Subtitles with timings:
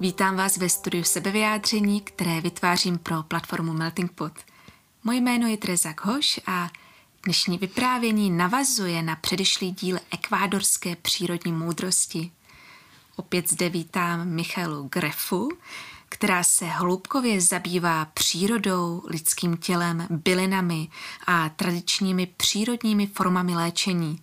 [0.00, 4.32] Vítám vás ve studiu sebevyjádření, které vytvářím pro platformu Melting Pot.
[5.04, 6.70] Moje jméno je Teresa Hoš a
[7.24, 12.30] dnešní vyprávění navazuje na předešlý díl ekvádorské přírodní moudrosti.
[13.16, 15.48] Opět zde vítám Michalu Grefu,
[16.08, 20.88] která se hloubkově zabývá přírodou, lidským tělem, bylinami
[21.26, 24.22] a tradičními přírodními formami léčení.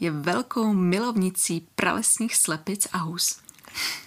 [0.00, 3.38] Je velkou milovnicí pralesních slepic a hus.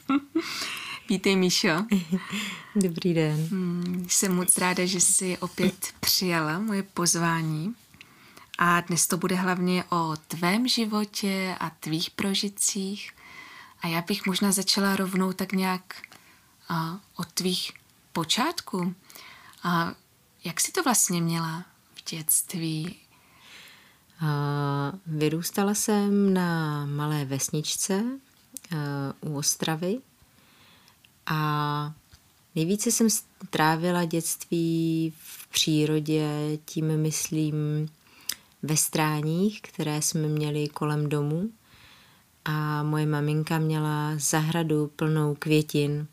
[1.10, 1.68] Vítej, Míšo.
[2.76, 3.48] Dobrý den.
[3.52, 7.76] Hmm, jsem moc ráda, že jsi opět přijala moje pozvání.
[8.58, 13.12] A dnes to bude hlavně o tvém životě a tvých prožitcích.
[13.82, 15.94] A já bych možná začala rovnou tak nějak
[16.70, 17.72] a, od tvých
[18.14, 18.96] počátků.
[19.64, 19.94] A
[20.44, 21.66] jak jsi to vlastně měla
[21.96, 22.96] v dětství?
[24.20, 24.28] A,
[25.06, 28.76] vyrůstala jsem na malé vesničce a,
[29.22, 30.00] u Ostravy
[31.30, 31.94] a
[32.56, 33.08] nejvíce jsem
[33.50, 36.30] trávila dětství v přírodě,
[36.66, 37.56] tím myslím
[38.64, 41.50] ve stráních, které jsme měli kolem domu.
[42.46, 46.08] A moje maminka měla zahradu plnou květin.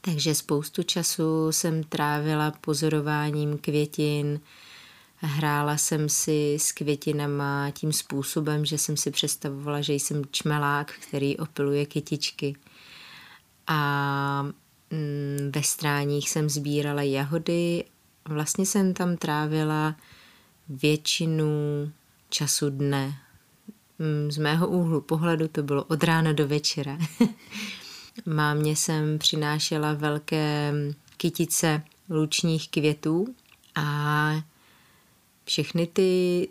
[0.00, 4.40] Takže spoustu času jsem trávila pozorováním květin,
[5.22, 11.36] Hrála jsem si s květinama tím způsobem, že jsem si představovala, že jsem čmelák, který
[11.36, 12.56] opiluje kytičky
[13.70, 14.42] a
[14.90, 17.84] mm, ve stráních jsem sbírala jahody.
[18.28, 19.96] Vlastně jsem tam trávila
[20.68, 21.50] většinu
[22.28, 23.18] času dne.
[23.98, 26.98] Mm, z mého úhlu pohledu to bylo od rána do večera.
[28.26, 30.72] Mámě jsem přinášela velké
[31.16, 33.34] kytice lučních květů
[33.74, 34.32] a
[35.44, 36.48] všechny ty,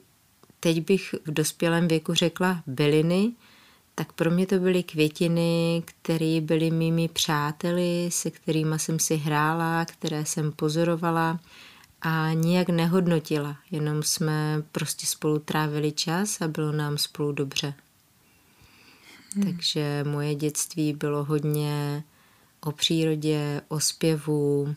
[0.59, 3.31] teď bych v dospělém věku řekla byliny,
[3.99, 9.85] tak pro mě to byly květiny, které byly mými přáteli, se kterými jsem si hrála,
[9.85, 11.39] které jsem pozorovala
[12.01, 17.73] a nijak nehodnotila, jenom jsme prostě spolu trávili čas a bylo nám spolu dobře.
[19.35, 19.43] Hmm.
[19.43, 22.03] Takže moje dětství bylo hodně
[22.61, 24.75] o přírodě, o zpěvu.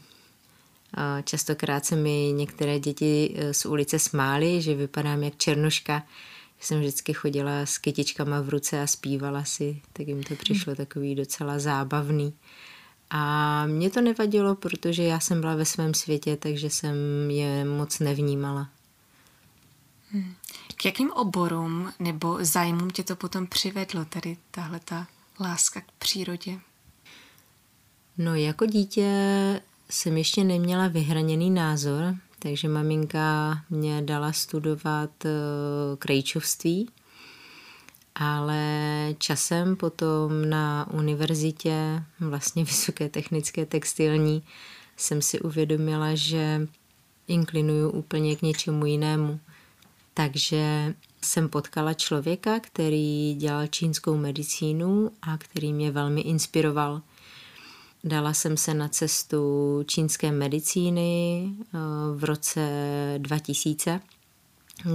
[1.24, 6.02] Častokrát se mi některé děti eh, z ulice smály, že vypadám jak černoška,
[6.64, 11.14] jsem vždycky chodila s kytičkama v ruce a zpívala si, tak jim to přišlo takový
[11.14, 12.34] docela zábavný.
[13.10, 16.96] A mě to nevadilo, protože já jsem byla ve svém světě, takže jsem
[17.30, 18.68] je moc nevnímala.
[20.10, 20.34] Hmm.
[20.76, 25.06] K jakým oborům nebo zájmům tě to potom přivedlo, tady tahle ta
[25.40, 26.60] láska k přírodě?
[28.18, 29.10] No jako dítě
[29.90, 35.30] jsem ještě neměla vyhraněný názor, takže maminka mě dala studovat eh,
[35.98, 36.88] krejčovství,
[38.14, 38.64] ale
[39.18, 44.42] časem potom na univerzitě, vlastně Vysoké technické textilní,
[44.96, 46.68] jsem si uvědomila, že
[47.28, 49.40] inklinuju úplně k něčemu jinému.
[50.14, 57.02] Takže jsem potkala člověka, který dělal čínskou medicínu a který mě velmi inspiroval.
[58.04, 59.42] Dala jsem se na cestu
[59.86, 61.78] čínské medicíny eh,
[62.14, 62.60] v roce
[63.18, 64.00] 2000,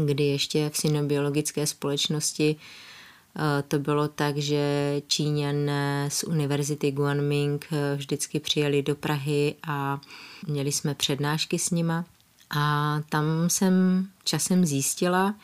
[0.05, 7.95] kdy ještě v synobiologické společnosti eh, to bylo tak, že Číňané z univerzity Guanming eh,
[7.95, 10.01] vždycky přijeli do Prahy a
[10.47, 12.05] měli jsme přednášky s nima.
[12.49, 15.35] A tam jsem časem zjistila,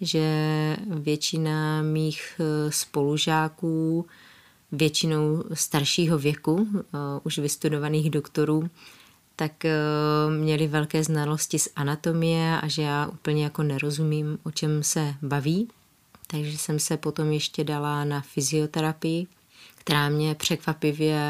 [0.00, 0.26] že
[0.86, 2.40] většina mých
[2.70, 4.06] spolužáků
[4.72, 6.80] většinou staršího věku, uh,
[7.22, 8.70] už vystudovaných doktorů,
[9.36, 14.82] tak uh, měli velké znalosti z anatomie a že já úplně jako nerozumím, o čem
[14.82, 15.68] se baví.
[16.26, 19.26] Takže jsem se potom ještě dala na fyzioterapii,
[19.74, 21.20] která mě překvapivě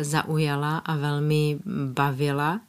[0.00, 2.60] zaujala a velmi bavila.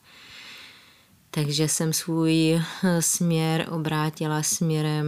[1.32, 2.62] Takže jsem svůj
[3.00, 5.06] směr obrátila směrem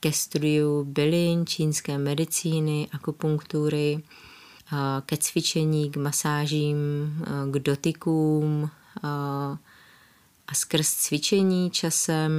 [0.00, 4.02] ke studiu bylin, čínské medicíny, akupunktury,
[5.06, 6.76] ke cvičení, k masážím,
[7.50, 8.70] k dotykům
[10.48, 12.32] a skrz cvičení časem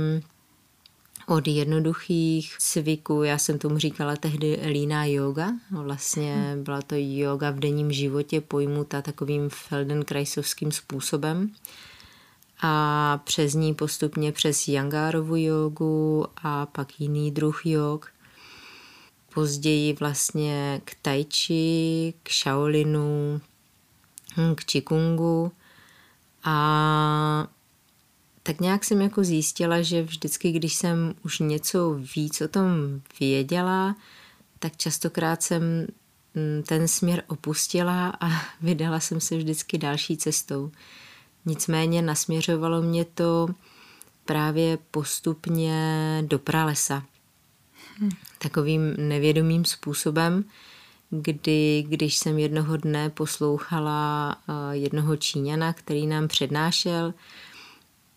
[1.28, 7.60] od jednoduchých cviků, já jsem tomu říkala tehdy líná yoga, vlastně byla to yoga v
[7.60, 11.52] denním životě pojmuta takovým feldenkraisovským způsobem.
[12.62, 18.12] A přes ní postupně přes Yangarovu jogu a pak jiný druh jog
[19.36, 23.42] později vlastně k tai chi, k shaolinu,
[24.38, 25.52] hm, k qigongu
[26.44, 27.48] a
[28.44, 32.66] tak nějak jsem jako zjistila, že vždycky, když jsem už něco víc o tom
[33.20, 33.96] věděla,
[34.60, 35.62] tak častokrát jsem
[36.34, 38.30] mm, ten směr opustila a
[38.62, 40.72] vydala jsem se vždycky další cestou.
[41.46, 43.48] Nicméně nasměřovalo mě to
[44.26, 45.78] právě postupně
[46.28, 47.04] do pralesa.
[48.38, 50.46] Takovým nevědomým způsobem,
[51.10, 57.14] kdy, když jsem jednoho dne poslouchala eh, jednoho Číňana, který nám přednášel,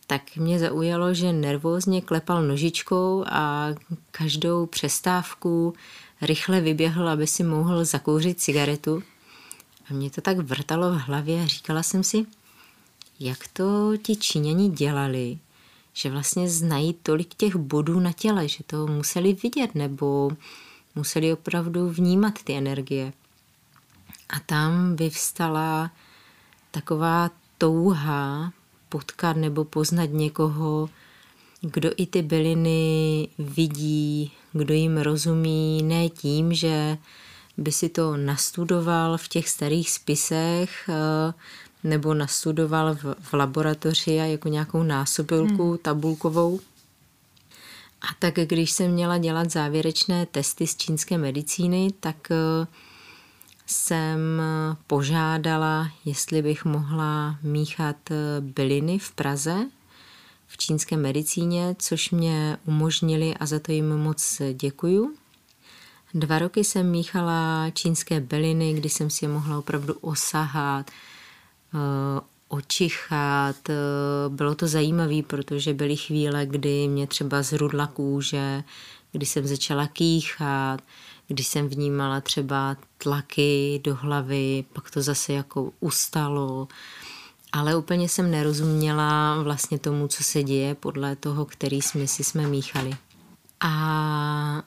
[0.07, 3.69] tak mě zaujalo, že nervózně klepal nožičkou a
[4.11, 5.75] každou přestávku
[6.23, 9.03] rychle vyběhl, aby si mohl zakouřit cigaretu.
[9.91, 12.27] A mě to tak vrtalo v hlavě a říkala jsem si,
[13.21, 15.39] jak to ti Číňani dělali,
[15.99, 20.31] že vlastně znají tolik těch bodů na těle, že to museli vidět nebo
[20.95, 23.13] museli opravdu vnímat ty energie.
[24.31, 25.91] A tam vyvstala
[26.71, 28.53] taková touha
[28.89, 30.89] potkat nebo poznat někoho,
[31.61, 36.99] kdo i ty byliny vidí, kdo jim rozumí, ne tím, že
[37.57, 41.33] by si to nastudoval v těch starých spisech eh,
[41.85, 45.79] nebo nastudoval v, v laboratoři a jako nějakou násobilku hmm.
[45.79, 46.61] tabulkovou.
[48.01, 52.67] A tak když jsem měla dělat závěrečné testy z čínské medicíny, tak eh,
[53.67, 54.19] jsem
[54.87, 59.67] požádala, jestli bych mohla míchat eh, byliny v Praze
[60.49, 65.15] v čínské medicíně, což mě umožnili a za to jim moc děkuju.
[66.15, 70.91] Dva roky jsem míchala čínské byliny, kdy jsem si je mohla opravdu osahat,
[72.49, 73.71] očichat.
[73.71, 73.75] Eh,
[74.29, 78.65] bylo to zajímavé, protože byly chvíle, kdy mě třeba zrudla kůže,
[79.13, 80.83] kdy jsem začala kýchat,
[81.27, 86.69] když jsem vnímala třeba tlaky do hlavy, pak to zase jako ustalo,
[87.53, 92.91] ale úplně jsem nerozuměla vlastně tomu, co se děje podle toho, který směsi jsme míchali.
[93.61, 94.63] A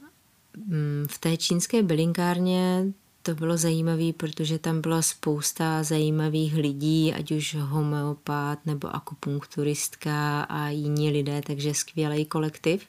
[0.68, 2.86] mm, v té čínské bylinkárně
[3.22, 10.68] to bylo zajímavé, protože tam byla spousta zajímavých lidí, ať už homeopat nebo akupunkturistka a
[10.70, 12.82] jiní lidé, takže skvělý kolektiv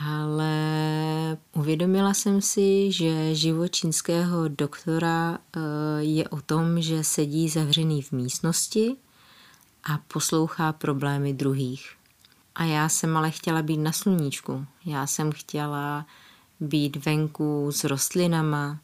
[0.00, 0.52] ale
[1.52, 5.60] uvědomila jsem si, že život čínského doktora eh,
[5.98, 8.96] je o tom, že sedí zavřený v místnosti
[9.84, 11.94] a poslouchá problémy druhých.
[12.54, 14.66] A já jsem ale chtěla být na sluníčku.
[14.84, 16.06] Já jsem chtěla
[16.60, 18.78] být venku s rostlinama,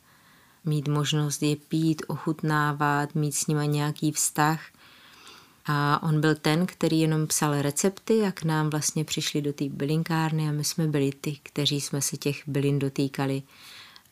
[0.64, 4.60] mít možnost je pít, ochutnávat, mít s nima nějaký vztah–
[5.66, 9.64] a on byl ten, který jenom psal recepty a k nám vlastně přišli do té
[9.68, 13.42] bylinkárny a my jsme byli ty, kteří jsme se těch bylin dotýkali.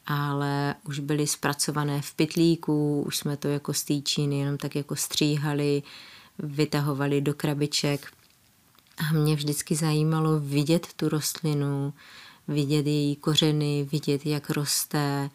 [0.06, 4.96] Ale už byly zpracované v pytlíku, už jsme to jako z týčiny jenom tak jako
[4.96, 5.82] stříhali,
[6.38, 8.12] vytahovali do krabiček.
[9.08, 11.94] A mě vždycky zajímalo vidět tu rostlinu,
[12.49, 15.31] vidět její kořeny, vidět, jak roste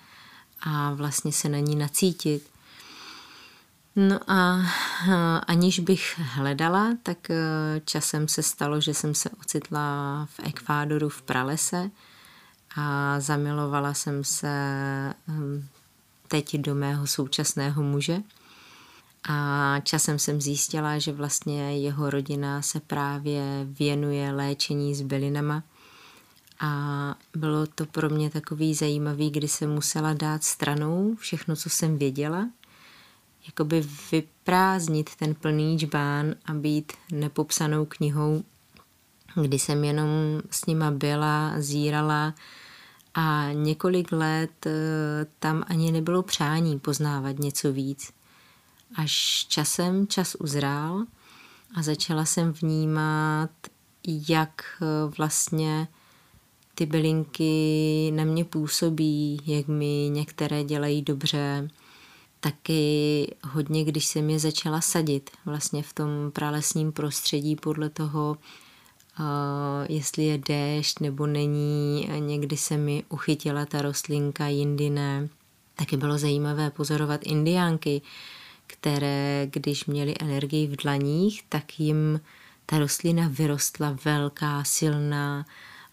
[0.62, 2.50] a vlastně se na ní nacítit.
[3.96, 4.62] No a
[5.48, 7.36] aniž bych hledala, tak e,
[7.86, 11.92] časem se stalo, že jsem se ocitla v Ekvádoru v pralese
[12.76, 14.54] a zamilovala jsem se
[16.28, 18.22] teď do mého současného muže.
[19.30, 25.64] A časem jsem zjistila, že vlastně jeho rodina se právě věnuje léčení s bylinama.
[26.60, 31.98] A bylo to pro mě takový zajímavý, kdy jsem musela dát stranou všechno, co jsem
[31.98, 32.48] věděla
[33.48, 38.44] jakoby vyprázdnit ten plný čbán a být nepopsanou knihou,
[39.42, 40.10] kdy jsem jenom
[40.52, 42.34] s nima byla, zírala
[43.14, 44.72] a několik let eh,
[45.40, 48.14] tam ani nebylo přání poznávat něco víc.
[48.96, 51.06] Až časem čas uzrál
[51.76, 53.50] a začala jsem vnímat,
[54.30, 54.86] jak eh,
[55.18, 55.88] vlastně
[56.78, 61.68] ty bylinky na mě působí, jak mi některé dělají dobře,
[62.40, 68.38] taky hodně, když jsem je začala sadit vlastně v tom pralesním prostředí podle toho,
[69.90, 72.10] jestli je déšť nebo není.
[72.20, 75.30] Někdy se mi uchytila ta rostlinka, jindy ne.
[75.76, 78.02] Taky bylo zajímavé pozorovat indiánky,
[78.68, 82.22] které, když měly energii v dlaních, tak jim
[82.66, 85.46] ta rostlina vyrostla velká, silná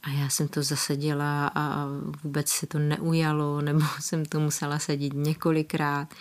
[0.05, 1.87] a já jsem to zasadila a
[2.23, 6.15] vůbec se to neujalo, nebo jsem to musela sadit několikrát.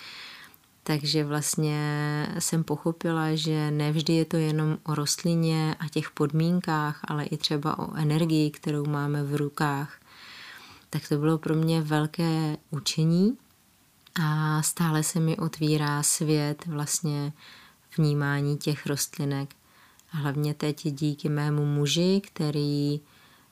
[0.86, 1.78] Takže vlastně
[2.40, 7.80] jsem pochopila, že nevždy je to jenom o rostlině a těch podmínkách, ale i třeba
[7.80, 10.00] o energii, kterou máme v rukách.
[10.90, 13.38] Tak to bylo pro mě velké učení
[14.22, 17.34] a stále se mi otvírá svět vlastně
[17.98, 19.56] vnímání těch rostlinek.
[20.12, 23.02] A hlavně teď díky mému muži, který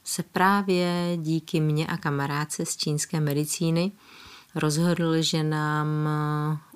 [0.04, 3.92] se právě díky mně a kamarádce z čínské medicíny
[4.56, 6.10] rozhodl, že nám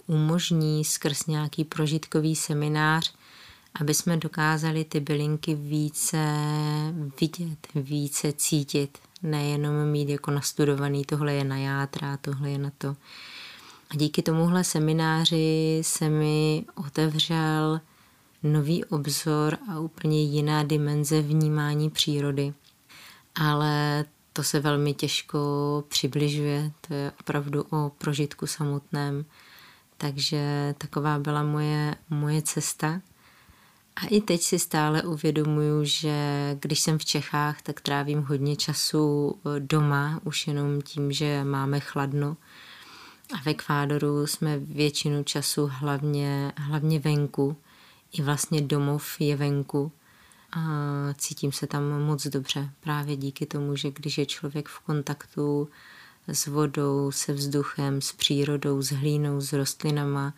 [0.07, 3.13] umožní skrz nějaký prožitkový seminář,
[3.79, 6.37] aby jsme dokázali ty bylinky více
[7.21, 12.95] vidět, více cítit, nejenom mít jako nastudovaný, tohle je na játra, tohle je na to.
[13.89, 17.81] A díky tomuhle semináři se mi otevřel
[18.43, 22.53] nový obzor a úplně jiná dimenze vnímání přírody.
[23.39, 25.39] Ale to se velmi těžko
[25.87, 29.25] přibližuje, to je opravdu o prožitku samotném.
[29.97, 33.01] Takže taková byla moje, moje cesta.
[33.95, 36.15] A i teď si stále uvědomuju, že
[36.59, 42.37] když jsem v Čechách, tak trávím hodně času doma, už jenom tím, že máme chladno.
[43.33, 47.57] A v Ekvádoru jsme většinu času hlavně, hlavně venku.
[48.11, 49.91] I vlastně domov je venku.
[50.55, 50.59] A
[51.13, 52.69] cítím se tam moc dobře.
[52.79, 55.69] Právě díky tomu, že když je člověk v kontaktu
[56.27, 60.33] s vodou, se vzduchem, s přírodou, s hlínou, s rostlinama,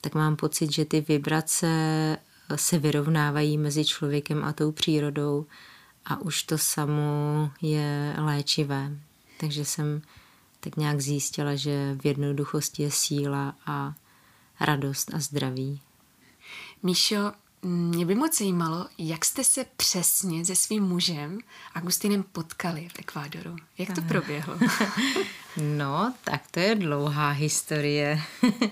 [0.00, 1.68] tak mám pocit, že ty vibrace
[2.56, 5.46] se vyrovnávají mezi člověkem a tou přírodou
[6.04, 8.90] a už to samo je léčivé.
[9.40, 10.02] Takže jsem
[10.60, 13.94] tak nějak zjistila, že v jednoduchosti je síla a
[14.60, 15.80] radost a zdraví.
[16.82, 21.38] Míšo, mě by moc zajímalo, jak jste se přesně se svým mužem
[21.74, 23.56] Agustinem potkali v Ekvádoru.
[23.78, 24.58] Jak to proběhlo?
[25.62, 28.20] no, tak to je dlouhá historie.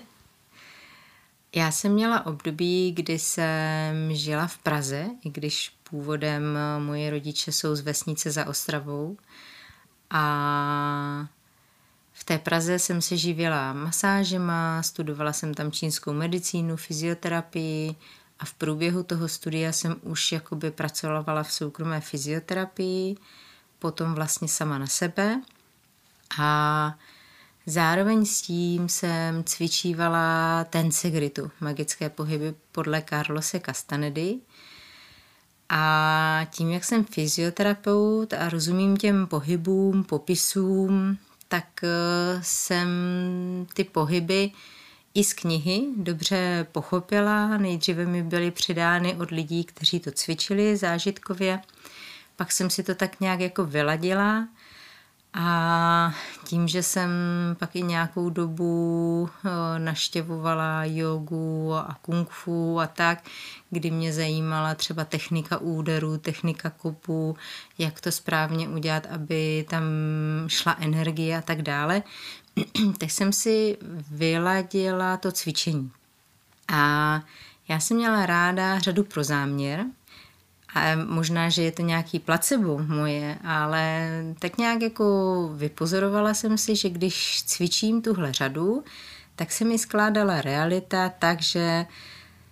[1.55, 7.75] Já jsem měla období, kdy jsem žila v Praze, i když původem moje rodiče jsou
[7.75, 9.17] z vesnice za Ostravou.
[10.09, 11.27] A
[12.13, 17.95] v té Praze jsem se živila masážema, studovala jsem tam čínskou medicínu, fyzioterapii
[18.39, 23.15] a v průběhu toho studia jsem už jakoby pracovala v soukromé fyzioterapii,
[23.79, 25.41] potom vlastně sama na sebe.
[26.39, 26.95] A
[27.65, 34.39] zároveň s tím jsem cvičívala tensegritu, magické pohyby podle Carlose Castanedy,
[35.69, 41.17] a tím, jak jsem fyzioterapeut a rozumím těm pohybům, popisům,
[41.47, 41.87] tak eh,
[42.41, 42.87] jsem
[43.73, 44.51] ty pohyby
[45.17, 47.57] i z knihy dobře pochopila.
[47.57, 51.59] Nejdříve mi byly přidány od lidí, kteří to cvičili zážitkově.
[52.35, 54.47] Pak jsem si to tak nějak jako vyladila
[55.33, 56.13] a
[56.45, 57.09] tím, že jsem
[57.59, 63.23] pak i nějakou dobu eh, naštěvovala jogu a kung fu a tak,
[63.69, 67.37] kdy mě zajímala třeba technika úderů, technika kopu,
[67.77, 69.83] jak to správně udělat, aby tam
[70.47, 72.03] šla energie a tak dále,
[72.97, 73.77] tak jsem si
[74.11, 75.91] vyladila to cvičení.
[76.67, 77.21] A
[77.67, 79.85] já jsem měla ráda řadu pro záměr,
[80.75, 84.09] a možná, že je to nějaký placebo moje, ale
[84.39, 85.05] tak nějak jako
[85.55, 88.83] vypozorovala jsem si, že když cvičím tuhle řadu,
[89.35, 91.85] tak se mi skládala realita tak, že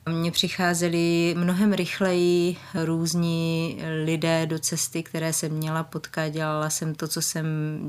[0.09, 7.07] mně přicházeli mnohem rychleji různí lidé do cesty, které jsem měla potkat, dělala jsem to,
[7.07, 7.45] co jsem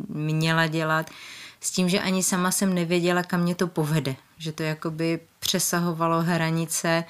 [0.09, 1.11] měla dělat,
[1.61, 6.23] s tím, že ani sama jsem nevěděla, kam mě to povede, že to jakoby přesahovalo
[6.23, 7.05] hranice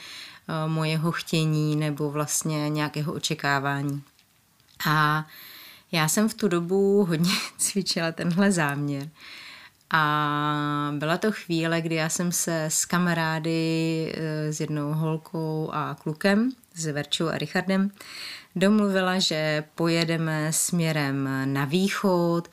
[0.48, 4.02] Eh, mojeho chtění nebo vlastně nějakého očekávání.
[4.86, 5.26] A
[5.92, 9.08] já jsem v tu dobu hodně cvičila tenhle záměr.
[9.90, 15.96] A byla to chvíle, kdy já jsem se s kamarády, eh, s jednou holkou a
[16.02, 17.90] klukem, s Verčou a Richardem,
[18.56, 22.48] domluvila, že pojedeme směrem na východ,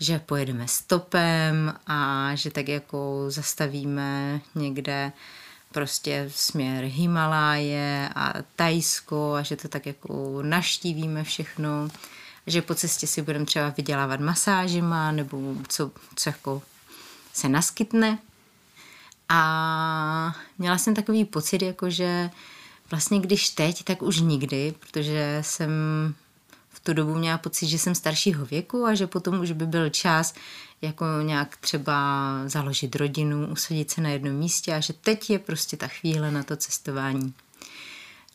[0.00, 5.12] že pojedeme stopem a že tak jako zastavíme někde
[5.72, 11.88] prostě směr Himaláje a Tajsko a že to tak jako naštívíme všechno,
[12.46, 16.62] že po cestě si budeme třeba vydělávat masážima nebo co, co jako
[17.32, 18.18] se naskytne.
[19.28, 22.30] A měla jsem takový pocit, jako že
[22.90, 25.70] vlastně když teď, tak už nikdy, protože jsem
[26.86, 30.34] tu dobu měla pocit, že jsem staršího věku a že potom už by byl čas
[30.82, 31.94] jako nějak třeba
[32.46, 36.42] založit rodinu, usadit se na jednom místě a že teď je prostě ta chvíle na
[36.42, 37.34] to cestování.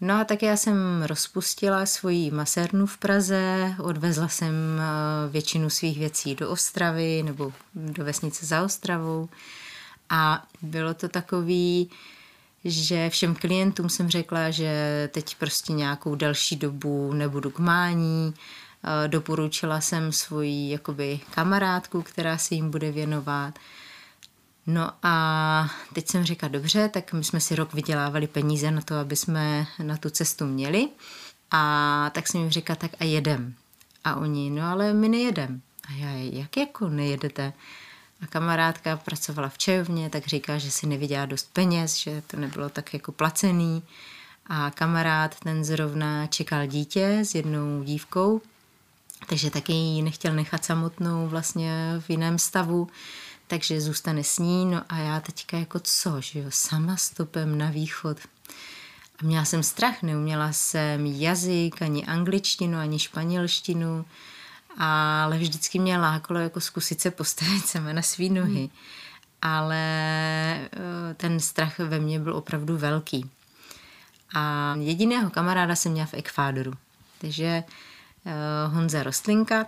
[0.02, 6.00] No a tak já jsem rozpustila svoji masérnu v Praze, odvezla jsem eh, většinu svých
[6.00, 9.30] věcí do Ostravy nebo do vesnice za Ostravou
[10.10, 11.90] a bylo to takový,
[12.66, 18.34] že všem klientům jsem řekla, že teď prostě nějakou další dobu nebudu k mání,
[18.84, 23.60] Eh, doporučila jsem svoji jakoby kamarádku, která se jim bude věnovat.
[24.68, 28.96] No a teď jsem řekla, dobře, tak my jsme si rok vydělávali peníze na to,
[28.96, 30.88] aby jsme na tu cestu měli.
[31.52, 33.54] A tak jsem jim řekla, tak a jedem.
[34.04, 35.62] A oni, no ale my nejedem.
[35.90, 37.54] A já, jak jako nejedete?
[38.22, 42.70] A kamarádka pracovala v čajovně, tak říká, že si neviděla dost peněz, že to nebylo
[42.70, 43.84] tak jako placený.
[44.48, 48.42] A kamarád ten zrovna čekal dítě s jednou dívkou,
[49.28, 52.88] takže taky ji nechtěl nechat samotnou vlastně v jiném stavu,
[53.48, 57.70] takže zůstane s ní, no a já teďka jako co, že jo, sama stopem na
[57.70, 58.18] východ.
[59.20, 64.06] A měla jsem strach, neuměla jsem jazyk, ani angličtinu, ani španělštinu,
[64.78, 68.60] ale vždycky mě lákalo jako zkusit se postavit sama na svý nohy.
[68.60, 68.70] Hmm.
[69.42, 70.70] Ale eh,
[71.18, 73.30] ten strach ve mně byl opravdu velký.
[74.34, 76.74] A jediného kamaráda jsem měla v Ekvádoru.
[77.22, 77.64] Takže
[78.26, 79.66] uh, Honza Rostlinka,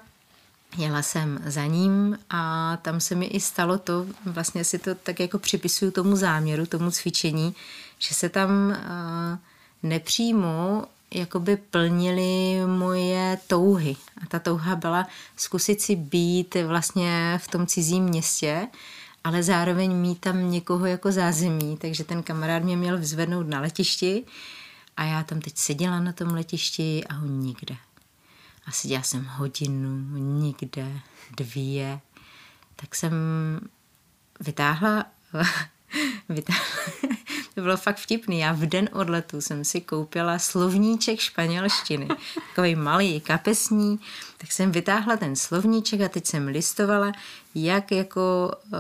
[0.78, 5.20] jela jsem za ním a tam se mi i stalo to, vlastně si to tak
[5.20, 7.56] jako připisuju tomu záměru, tomu cvičení,
[8.00, 8.76] že se tam uh,
[9.84, 13.96] nepřímo jakoby plnily moje touhy.
[14.24, 18.68] A ta touha byla zkusit si být vlastně v tom cizím městě,
[19.24, 24.24] ale zároveň mít tam někoho jako zázemí, takže ten kamarád mě měl vzvednout na letišti
[24.98, 27.76] a já tam teď seděla na tom letišti a ho nikde.
[28.66, 31.00] A seděla jsem hodinu, nikde,
[31.38, 32.00] dvě.
[32.76, 33.14] Tak jsem
[34.40, 35.06] vytáhla,
[36.30, 37.13] vytáhla
[37.56, 38.40] to bylo fakt vtipný.
[38.40, 42.08] Já v den odletu jsem si koupila slovníček španělštiny,
[42.50, 44.00] takový malý kapesní,
[44.38, 47.12] tak jsem vytáhla ten slovníček a teď jsem listovala,
[47.56, 48.80] jak jako uh,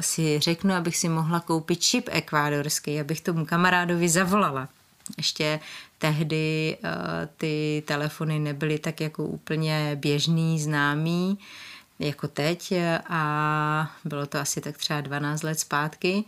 [0.00, 4.68] si řeknu, abych si mohla koupit čip ekvádorský, abych tomu kamarádovi zavolala.
[5.16, 5.60] Ještě
[5.98, 6.90] tehdy uh,
[7.36, 11.38] ty telefony nebyly tak jako úplně běžný, známý,
[11.98, 12.74] jako teď
[13.08, 16.24] a bylo to asi tak třeba 12 let zpátky.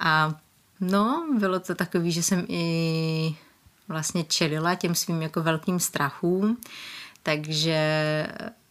[0.00, 0.34] A
[0.80, 3.36] No, bylo to takový, že jsem i
[3.88, 6.60] vlastně čelila těm svým jako velkým strachům,
[7.22, 7.78] takže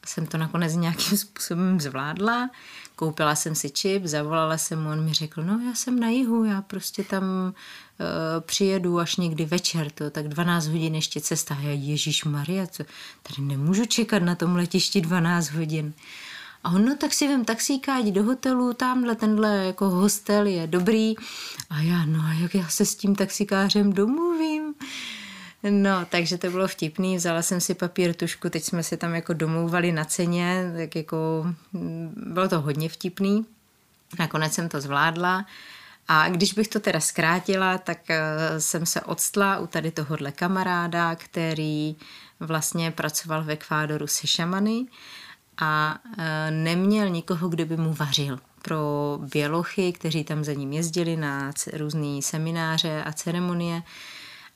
[0.05, 2.49] jsem to nakonec nějakým způsobem zvládla.
[2.95, 6.43] Koupila jsem si čip, zavolala jsem mu, on mi řekl, no já jsem na jihu,
[6.43, 8.05] já prostě tam uh,
[8.39, 11.57] přijedu až někdy večer, to tak 12 hodin ještě cesta.
[11.61, 12.83] Já, Ježíš Maria, co,
[13.23, 15.93] tady nemůžu čekat na tom letišti 12 hodin.
[16.65, 20.67] A on, no tak si vem taxíka, jdi do hotelu, tamhle tenhle jako hostel je
[20.67, 21.15] dobrý.
[21.69, 24.73] A já, no jak já se s tím taxikářem domluvím?
[25.69, 29.33] No, takže to bylo vtipný, vzala jsem si papír, tušku, teď jsme se tam jako
[29.33, 33.45] domlouvali na ceně, tak jako mm, bylo to hodně vtipný.
[34.19, 35.45] Nakonec jsem to zvládla.
[36.07, 38.21] A když bych to teda zkrátila, tak eh,
[38.61, 41.95] jsem se odstla u tady tohohle kamaráda, který
[42.39, 44.85] vlastně pracoval v Ekvádoru se šamany
[45.57, 48.39] a e, neměl nikoho, kdo by mu vařil.
[48.61, 53.83] Pro bělochy, kteří tam za ním jezdili na různé semináře a ceremonie.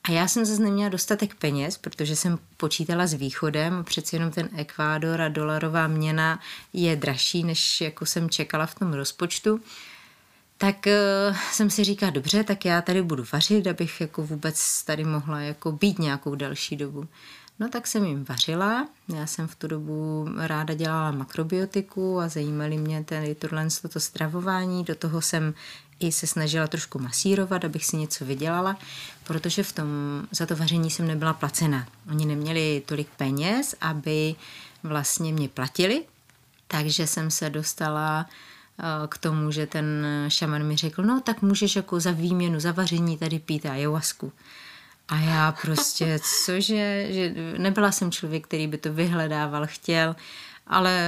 [0.04, 3.84] A já jsem zase neměla dostatek peněz, protože jsem počítala s východem.
[3.84, 6.40] Přeci jenom ten Ekvádor a dolarová měna
[6.74, 9.62] je dražší, než jako jsem čekala v tom rozpočtu.
[10.58, 10.88] Tak
[11.30, 15.40] uh, jsem si říkala, dobře, tak já tady budu vařit, abych jako vůbec tady mohla
[15.40, 17.08] jako být nějakou další dobu.
[17.60, 18.88] No tak jsem jim vařila.
[19.15, 24.84] Já jsem v tu dobu ráda dělala makrobiotiku a zajímaly mě tedy tohle to stravování.
[24.84, 25.54] Do toho jsem
[26.00, 28.78] i se snažila trošku masírovat, abych si něco vydělala,
[29.24, 29.88] protože v tom,
[30.32, 31.88] za to vaření jsem nebyla placena.
[32.10, 34.36] Oni neměli tolik peněz, aby
[34.84, 36.04] vlastně mě platili,
[36.67, 38.26] takže jsem se dostala
[38.80, 42.72] eh, k tomu, že ten šaman mi řekl, no tak můžeš jako za výměnu, za
[42.72, 44.32] vaření tady pít ayahuasku.
[45.10, 50.15] A já prostě, cože, že nebyla jsem člověk, který by to vyhledával, chtěl,
[50.67, 51.02] ale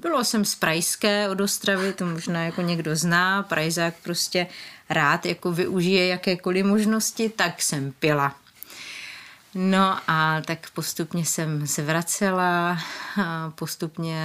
[0.00, 4.46] bylo jsem z Prajské od Ostravy, to možná jako někdo zná, Prajzák prostě
[4.90, 8.36] rád jako využije jakékoliv možnosti, tak jsem pila.
[9.54, 12.78] No a tak postupně jsem se vracela,
[13.22, 14.20] a postupně,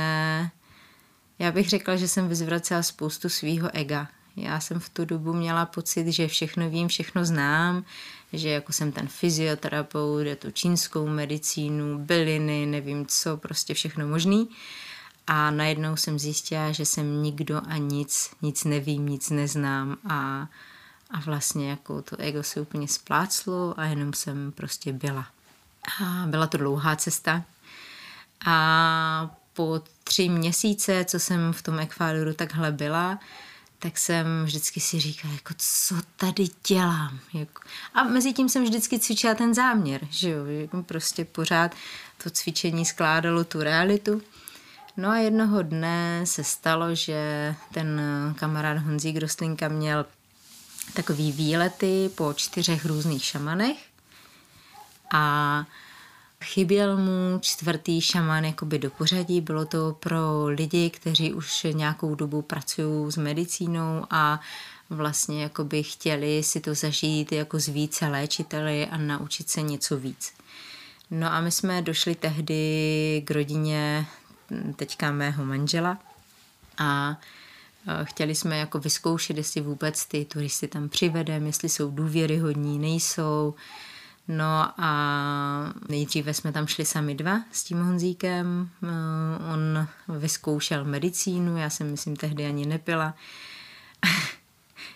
[1.39, 4.07] já bych řekla, že jsem vyzvracela spoustu svýho ega.
[4.35, 7.85] Já jsem v tu dobu měla pocit, že všechno vím, všechno znám,
[8.33, 14.49] že jako jsem ten fyzioterapeut, je tu čínskou medicínu, byliny, nevím co, prostě všechno možný.
[15.27, 20.47] A najednou jsem zjistila, že jsem nikdo a nic, nic nevím, nic neznám a,
[21.11, 25.27] a vlastně jako to ego se úplně spláclo a jenom jsem prostě byla.
[26.03, 27.43] A byla to dlouhá cesta.
[28.45, 33.19] A po tři měsíce, co jsem v tom Ekvádoru takhle byla,
[33.83, 37.19] tak jsem vždycky si říkala, jako co tady dělám.
[37.33, 37.61] Jako.
[37.93, 41.75] A mezi tím jsem vždycky cvičila ten záměr, že jo, jako prostě pořád
[42.23, 44.21] to cvičení skládalo tu realitu.
[44.97, 48.01] No a jednoho dne se stalo, že ten
[48.39, 50.05] kamarád Honzík Rostlinka měl
[50.93, 53.77] takový výlety po čtyřech různých šamanech
[55.13, 55.65] a
[56.43, 62.41] Chyběl mu čtvrtý šaman jakoby do pořadí, bylo to pro lidi, kteří už nějakou dobu
[62.41, 64.39] pracují s medicínou a
[64.89, 70.33] vlastně jakoby chtěli si to zažít jako z více léčiteli a naučit se něco víc.
[71.11, 74.05] No a my jsme došli tehdy k rodině
[74.75, 75.97] teďka mého manžela
[76.77, 77.19] a
[78.03, 83.53] chtěli jsme jako vyzkoušet, jestli vůbec ty turisty tam přivedeme, jestli jsou důvěryhodní, nejsou.
[84.27, 88.69] No a nejdříve jsme tam šli sami dva s tím Honzíkem.
[89.53, 93.13] On vyzkoušel medicínu, já jsem myslím tehdy ani nepila.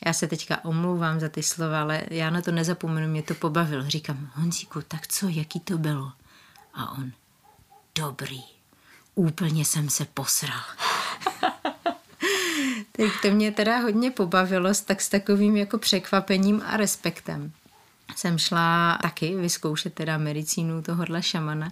[0.06, 3.90] Já se teďka omlouvám za ty slova, ale já na to nezapomenu, mě to pobavilo.
[3.90, 6.12] Říkám, Honzíku, tak co, jaký to bylo?
[6.74, 7.12] A on,
[7.96, 8.44] dobrý,
[9.16, 10.62] úplně jsem se posral.
[12.92, 17.52] tak to mě teda hodně pobavilo, tak s takovým jako překvapením a respektem.
[18.16, 21.72] Jsem šla taky vyzkoušet teda medicínu tohohle šamana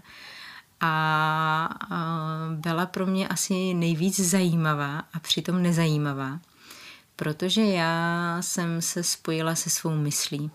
[0.82, 1.70] a,
[2.56, 6.40] byla pro mě asi nejvíc zajímavá a přitom nezajímavá
[7.16, 10.52] protože já jsem se spojila se svou myslí.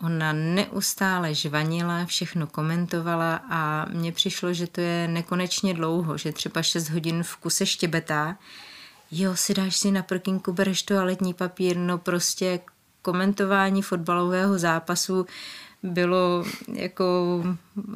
[0.00, 6.62] Ona neustále žvanila, všechno komentovala a mně přišlo, že to je nekonečně dlouho, že třeba
[6.62, 8.38] 6 hodin v kuse štěbetá.
[9.10, 12.60] Jo, si dáš si na prkinku, bereš toaletní papír, no prostě
[13.06, 15.26] komentování fotbalového zápasu
[15.82, 17.04] bylo jako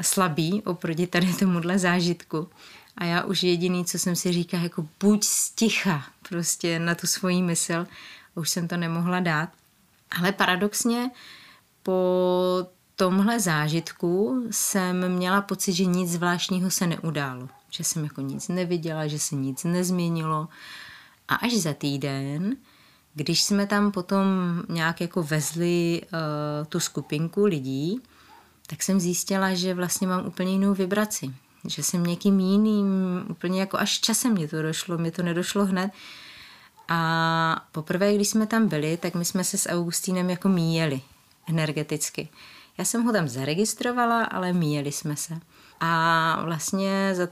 [0.01, 2.49] slabý oproti tady tomuhle zážitku.
[2.97, 7.43] A já už jediný, co jsem si říkala, jako buď sticha prostě na tu svoji
[7.43, 7.87] mysl.
[8.35, 9.49] Už jsem to nemohla dát.
[10.19, 11.11] Ale paradoxně
[11.83, 17.49] po tomhle zážitku jsem měla pocit, že nic zvláštního se neudálo.
[17.71, 20.49] Že jsem jako nic neviděla, že se nic nezměnilo.
[21.29, 22.57] A až za týden,
[23.15, 24.27] když jsme tam potom
[24.69, 28.01] nějak jako vezli uh, tu skupinku lidí,
[28.67, 32.87] tak jsem zjistila, že vlastně mám úplně jinou vibraci že jsem někým jiným,
[33.29, 35.91] úplně jako až časem mě to došlo, mě to nedošlo hned.
[36.89, 41.01] A poprvé, když jsme tam byli, tak my jsme se s Augustínem jako míjeli
[41.49, 42.29] energeticky.
[42.79, 45.41] Já jsem ho tam zaregistrovala, ale míjeli jsme se.
[45.81, 47.29] A vlastně, za,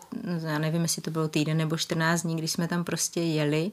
[0.49, 3.73] já nevím, jestli to bylo týden nebo 14 dní, když jsme tam prostě jeli,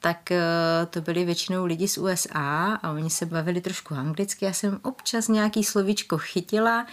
[0.00, 0.42] tak eh,
[0.90, 4.44] to byli většinou lidi z USA a oni se bavili trošku anglicky.
[4.44, 6.86] Já jsem občas nějaký slovíčko chytila,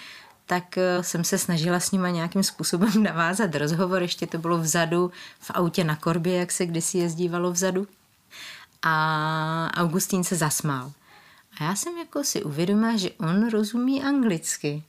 [0.46, 4.02] tak eh, jsem se snažila s nima nějakým způsobem navázat rozhovor.
[4.02, 7.88] Ještě to bylo vzadu v autě na korbě, jak se kdysi jezdívalo vzadu.
[8.82, 10.92] A Augustín se zasmál.
[11.60, 14.84] A já jsem jako si uvědomila, že on rozumí anglicky.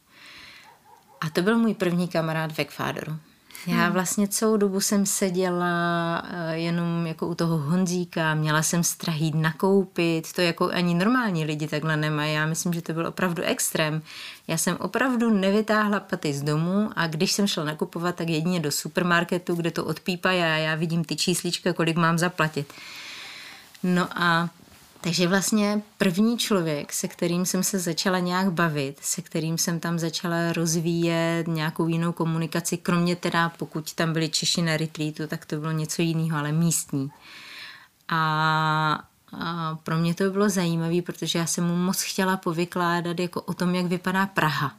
[1.20, 3.18] A to byl můj první kamarád v Ekvádoru.
[3.66, 3.92] Já hmm.
[3.92, 9.34] vlastně celou dobu jsem seděla eh, jenom jako u toho Honzíka, měla jsem strach jít
[9.34, 14.02] nakoupit, to jako ani normální lidi takhle nemají, já myslím, že to byl opravdu extrém.
[14.48, 18.70] Já jsem opravdu nevytáhla paty z domu a když jsem šla nakupovat, tak jedině do
[18.70, 22.72] supermarketu, kde to odpípají a já vidím ty číslička, kolik mám zaplatit.
[23.82, 24.48] No a
[25.04, 29.98] takže vlastně první člověk, se kterým jsem se začala nějak bavit, se kterým jsem tam
[29.98, 35.56] začala rozvíjet nějakou jinou komunikaci, kromě teda, pokud tam byli Češi na retreatu, tak to
[35.56, 37.10] bylo něco jiného, ale místní.
[38.08, 43.40] A, a pro mě to bylo zajímavé, protože já jsem mu moc chtěla povykládat jako
[43.40, 44.74] o tom, jak vypadá Praha.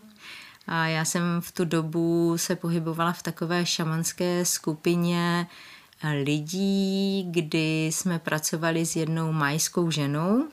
[0.67, 5.47] A já jsem v tu dobu se pohybovala v takové šamanské skupině,
[6.11, 10.47] lidí, kdy jsme pracovali s jednou majskou ženou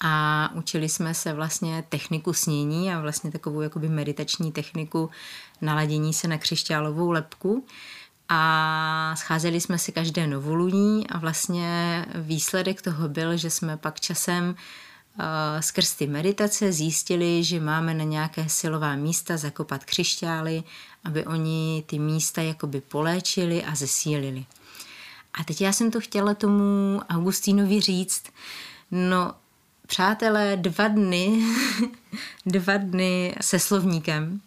[0.00, 5.10] a učili jsme se vlastně techniku snění a vlastně takovou jakoby meditační techniku
[5.60, 7.64] naladění se na křišťálovou lepku
[8.28, 14.48] a scházeli jsme si každé novoluní a vlastně výsledek toho byl, že jsme pak časem
[14.48, 15.24] uh,
[15.60, 20.62] skrz ty meditace zjistili, že máme na nějaké silová místa zakopat křišťály,
[21.04, 24.44] aby oni ty místa jakoby poléčili a zesílili.
[25.40, 28.24] A teď já jsem to chtěla tomu Augustínovi říct.
[28.90, 29.34] No,
[29.86, 31.42] přátelé, dva dny,
[32.46, 34.40] dva dny se slovníkem.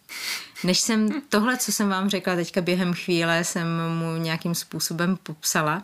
[0.64, 3.68] Než jsem tohle, co jsem vám řekla teďka během chvíle, jsem
[4.00, 5.84] mu nějakým způsobem popsala,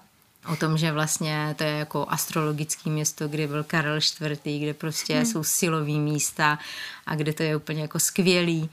[0.54, 5.16] o tom, že vlastně to je jako astrologické město, kde byl Karel IV., kde prostě
[5.16, 5.26] hmm.
[5.26, 6.60] jsou silový místa
[7.06, 8.70] a kde to je úplně jako skvělý.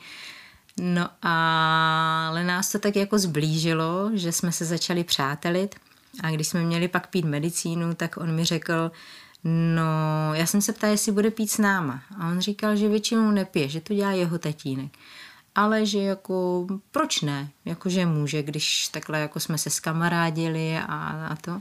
[0.81, 5.75] No a ale nás to tak jako zblížilo, že jsme se začali přátelit
[6.23, 8.91] a když jsme měli pak pít medicínu, tak on mi řekl,
[9.45, 12.03] no, já jsem se ptala, jestli bude pít s náma.
[12.19, 14.91] A on říkal, že většinou nepije, že to dělá jeho tatínek.
[15.55, 17.51] Ale že jako, proč ne?
[17.65, 20.95] Jako, že může, když takhle jako jsme se skamarádili a,
[21.31, 21.61] a to.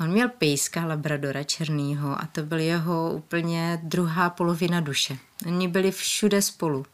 [0.00, 5.18] On měl pejska labradora černýho a to byl jeho úplně druhá polovina duše.
[5.46, 6.86] Oni byli všude spolu.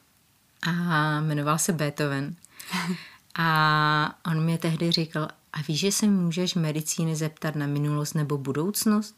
[0.66, 2.34] a jmenoval se Beethoven.
[3.38, 8.38] A on mě tehdy říkal, a víš, že se můžeš medicíny zeptat na minulost nebo
[8.38, 9.16] budoucnost?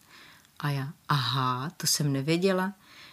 [0.58, 2.72] A já, aha, to jsem nevěděla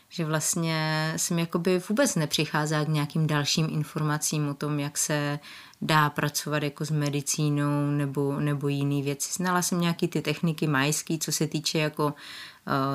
[0.10, 5.40] že vlastně jsem jakoby vůbec nepřicházela k nějakým dalším informacím o tom, jak se
[5.82, 9.34] dá pracovat jako s medicínou nebo, nebo jiný věci.
[9.34, 12.14] Znala jsem nějaký ty techniky majský, co se týče jako uh,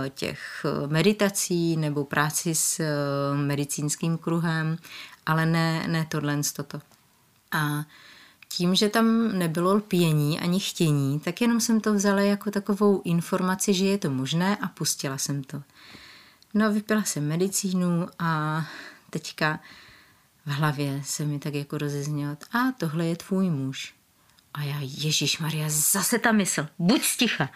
[0.09, 4.79] těch meditací nebo práci s uh, medicínským kruhem,
[5.27, 6.81] ale ne, ne tohle toto.
[7.53, 7.85] A
[8.53, 13.75] tím, že tam nebylo lpění ani chtění, tak jenom jsem to vzala jako takovou informaci,
[13.75, 15.63] že je to možné a pustila jsem to.
[16.55, 18.63] No, vypila jsem medicínu a
[19.11, 19.61] teďka
[20.47, 23.95] v hlavě se mi tak jako rozeznělo, a tohle je tvůj muž.
[24.55, 27.51] A já, Ježíš Maria, zase ta mysl, buď sticha.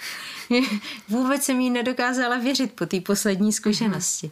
[1.08, 4.30] Vůbec jsem jí nedokázala věřit po té poslední zkušenosti.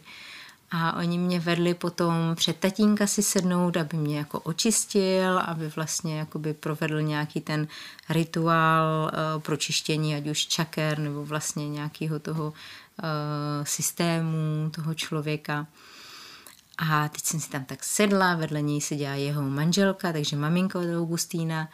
[0.75, 6.19] A oni mě vedli potom před tatínka si sednout, aby mě jako očistil, aby vlastně
[6.19, 7.67] jakoby provedl nějaký ten
[8.09, 12.53] rituál uh, pro čištění, ať už čaker nebo vlastně nějakého toho uh,
[13.63, 15.67] systému toho člověka.
[16.77, 20.97] A teď jsem si tam tak sedla, vedle něj seděla jeho manželka, takže maminka od
[20.97, 21.69] Augustína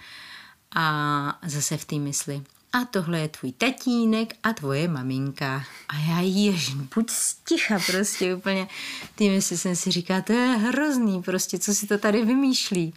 [0.76, 2.44] a zase v té mysli.
[2.74, 5.64] A tohle je tvůj tatínek a tvoje maminka.
[5.90, 8.68] A já jež, buď sticha prostě úplně.
[9.16, 12.94] Ty mysli jsem si říká, to je hrozný prostě, co si to tady vymýšlí.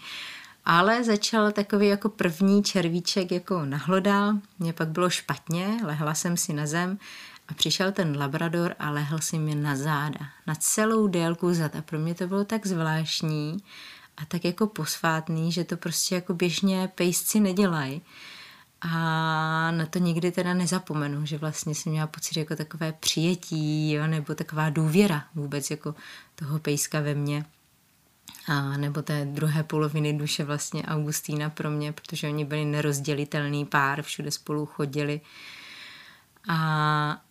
[0.65, 6.53] Ale začal takový jako první červíček jako nahlodal, mě pak bylo špatně, lehla jsem si
[6.53, 6.99] na zem
[7.49, 11.77] a přišel ten labrador a lehl si mi na záda, na celou délku zad.
[11.77, 13.63] A pro mě to bylo tak zvláštní
[14.17, 18.03] a tak jako posvátný, že to prostě jako běžně pejsci nedělají.
[18.85, 24.07] A na to nikdy teda nezapomenu, že vlastně jsem měla pocit jako takové přijetí, jo,
[24.07, 25.95] nebo taková důvěra vůbec jako
[26.35, 27.45] toho pejska ve mně.
[28.47, 34.03] A nebo té druhé poloviny duše vlastně Augustína pro mě, protože oni byli nerozdělitelný pár,
[34.03, 35.21] všude spolu chodili.
[36.49, 37.23] A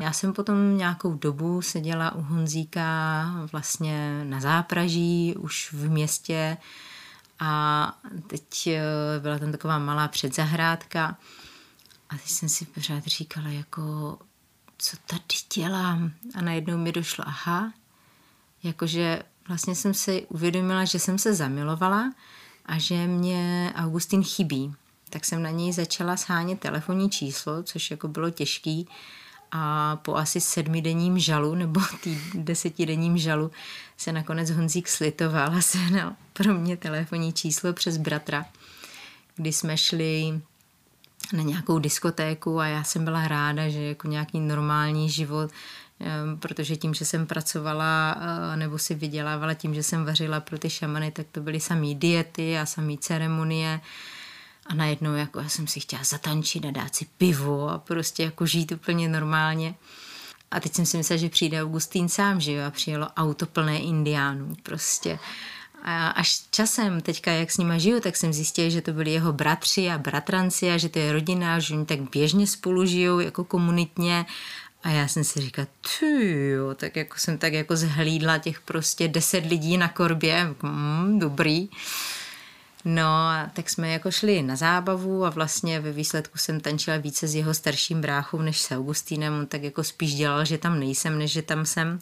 [0.00, 6.56] já jsem potom nějakou dobu seděla u Honzíka vlastně na zápraží, už v městě
[7.40, 7.92] a
[8.26, 8.82] teď eh,
[9.20, 11.16] byla tam taková malá předzahrádka
[12.08, 14.18] a teď jsem si pořád říkala jako,
[14.78, 15.24] co tady
[15.54, 16.12] dělám?
[16.34, 17.72] A najednou mi došlo, aha,
[18.62, 22.12] jakože vlastně jsem si uvědomila, že jsem se zamilovala
[22.66, 24.74] a že mě Augustin chybí.
[25.10, 28.88] Tak jsem na něj začala shánět telefonní číslo, což jako bylo těžký,
[29.52, 33.50] a po asi sedmidenním žalu nebo tý desetidenním žalu
[33.96, 38.46] se nakonec Honzík slitoval a sehnal pro mě telefonní číslo přes bratra,
[39.36, 40.40] kdy jsme šli
[41.32, 45.50] na nějakou diskotéku a já jsem byla ráda, že jako nějaký normální život,
[46.38, 50.70] protože tím, že jsem pracovala eh, nebo si vydělávala tím, že jsem vařila pro ty
[50.70, 53.80] šamany, tak to byly samý diety a samý ceremonie
[54.70, 58.46] a najednou jako já jsem si chtěla zatančit a dát si pivo a prostě jako
[58.46, 59.74] žít úplně normálně.
[60.50, 63.78] A teď jsem si myslela, že přijde Augustín sám, že jo, a přijelo auto plné
[63.78, 65.18] indiánů prostě.
[65.82, 69.32] A až časem, teďka jak s nima žiju, tak jsem zjistila, že to byli jeho
[69.32, 73.44] bratři a bratranci a že to je rodina, že oni tak běžně spolu žijou jako
[73.44, 74.26] komunitně
[74.82, 79.08] a já jsem si říkala, ty jo, tak jako jsem tak jako zhlídla těch prostě
[79.08, 81.68] deset lidí na korbě, mm, dobrý.
[82.84, 87.28] No a tak jsme jako šli na zábavu a vlastně ve výsledku jsem tančila více
[87.28, 89.32] s jeho starším bráchou než s Augustínem.
[89.32, 91.98] On tak jako spíš dělal, že tam nejsem, než že tam jsem.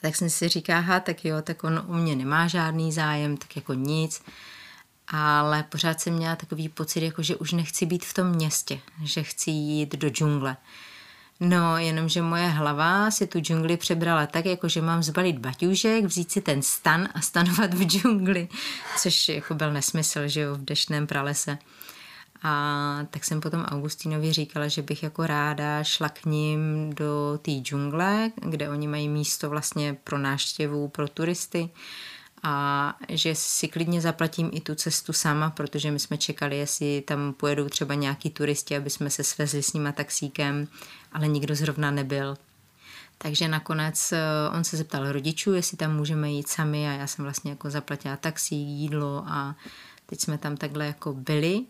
[0.00, 3.56] Tak jsem si říká, aha, tak jo, tak on u mě nemá žádný zájem, tak
[3.56, 4.22] jako nic.
[5.08, 9.22] Ale pořád jsem měla takový pocit, jako že už nechci být v tom městě, že
[9.22, 10.56] chci jít do džungle.
[11.40, 16.30] No, jenomže moje hlava si tu džungli přebrala tak, jako že mám zbalit baťůžek, vzít
[16.32, 18.48] si ten stan a stanovat v džungli,
[18.98, 21.58] což jako byl nesmysl, že jo, v deštném pralese.
[22.42, 27.50] A tak jsem potom Augustinovi říkala, že bych jako ráda šla k ním do té
[27.50, 31.70] džungle, kde oni mají místo vlastně pro náštěvu, pro turisty
[32.42, 37.32] a že si klidně zaplatím i tu cestu sama, protože my jsme čekali, jestli tam
[37.32, 40.68] pojedou třeba nějaký turisti, aby jsme se svezli s nima taxíkem,
[41.12, 42.36] ale nikdo zrovna nebyl.
[43.18, 44.20] Takže nakonec eh,
[44.56, 48.16] on se zeptal rodičů, jestli tam můžeme jít sami a já jsem vlastně jako zaplatila
[48.16, 49.56] taxi, jídlo a
[50.06, 51.64] teď jsme tam takhle jako byli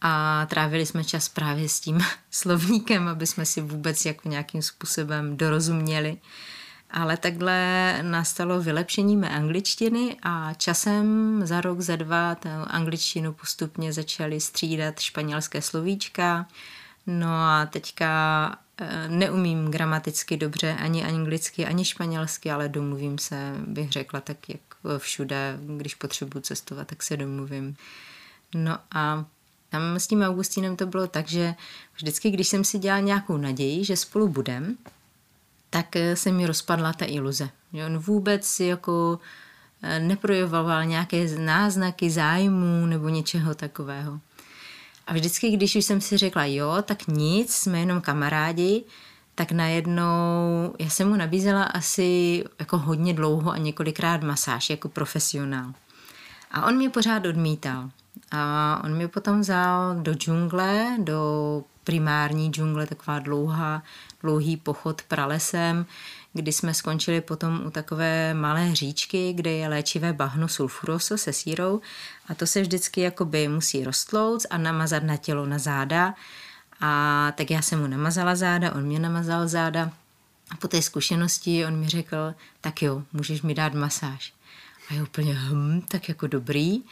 [0.00, 2.00] a trávili jsme čas právě s tím
[2.30, 6.18] slovníkem, aby jsme si vůbec jako nějakým způsobem dorozuměli
[6.92, 13.92] ale takhle nastalo vylepšení mé angličtiny a časem za rok, za dva tu angličtinu postupně
[13.92, 16.46] začaly střídat španělské slovíčka.
[17.06, 23.92] No a teďka eh, neumím gramaticky dobře ani anglicky, ani španělsky, ale domluvím se, bych
[23.92, 24.60] řekla, tak jak
[24.98, 27.76] všude, když potřebuji cestovat, tak se domluvím.
[28.54, 29.24] No a
[29.68, 31.54] tam s tím Augustínem to bylo tak, že
[31.94, 34.76] vždycky, když jsem si dělala nějakou naději, že spolu budem,
[35.72, 37.48] tak eh, se mi rozpadla ta iluze.
[37.86, 39.18] On vůbec jako
[39.82, 44.20] eh, neprojevoval nějaké náznaky zájmu nebo něčeho takového.
[45.06, 48.84] A vždycky, když už jsem si řekla, jo, tak nic, jsme jenom kamarádi,
[49.34, 55.72] tak najednou já jsem mu nabízela asi jako hodně dlouho a několikrát masáž jako profesionál.
[56.50, 57.90] A on mě pořád odmítal.
[58.30, 63.82] A on mě potom vzal do džungle, do primární džungle, taková dlouhá,
[64.22, 65.86] dlouhý pochod pralesem,
[66.32, 71.80] kdy jsme skončili potom u takové malé říčky, kde je léčivé bahno sulfuroso se sírou
[72.28, 76.14] a to se vždycky jakoby musí roztlouct a namazat na tělo, na záda.
[76.80, 79.90] A tak já jsem mu namazala záda, on mě namazal záda
[80.50, 84.32] a po té zkušenosti on mi řekl, tak jo, můžeš mi dát masáž.
[84.90, 86.82] A je úplně hm, tak jako dobrý.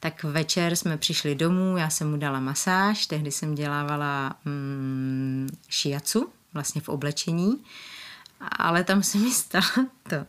[0.00, 6.32] Tak večer jsme přišli domů, já jsem mu dala masáž, tehdy jsem dělávala mm, šiacu,
[6.54, 7.64] vlastně v oblečení,
[8.40, 10.26] ale tam se mi stalo to,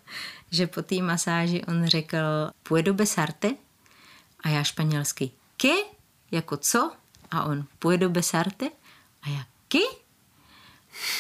[0.52, 2.18] že po té masáži on řekl
[2.64, 3.52] puedo besarte
[4.40, 5.74] a já španělsky ke,
[6.32, 6.92] jako co?
[7.32, 8.70] A on puedo besarte
[9.24, 9.80] a já ke?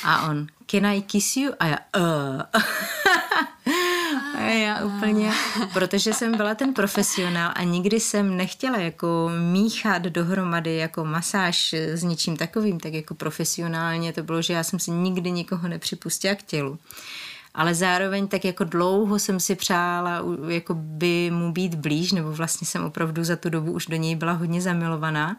[0.03, 1.53] A on can I kiss you?
[1.60, 2.41] A já uh.
[4.53, 5.31] Já úplně,
[5.73, 12.03] protože jsem byla ten profesionál a nikdy jsem nechtěla jako míchat dohromady jako masáž s
[12.03, 16.43] něčím takovým, tak jako profesionálně to bylo, že já jsem si nikdy nikoho nepřipustila k
[16.43, 16.79] tělu.
[17.53, 22.67] Ale zároveň tak jako dlouho jsem si přála jako by mu být blíž, nebo vlastně
[22.67, 25.38] jsem opravdu za tu dobu už do něj byla hodně zamilovaná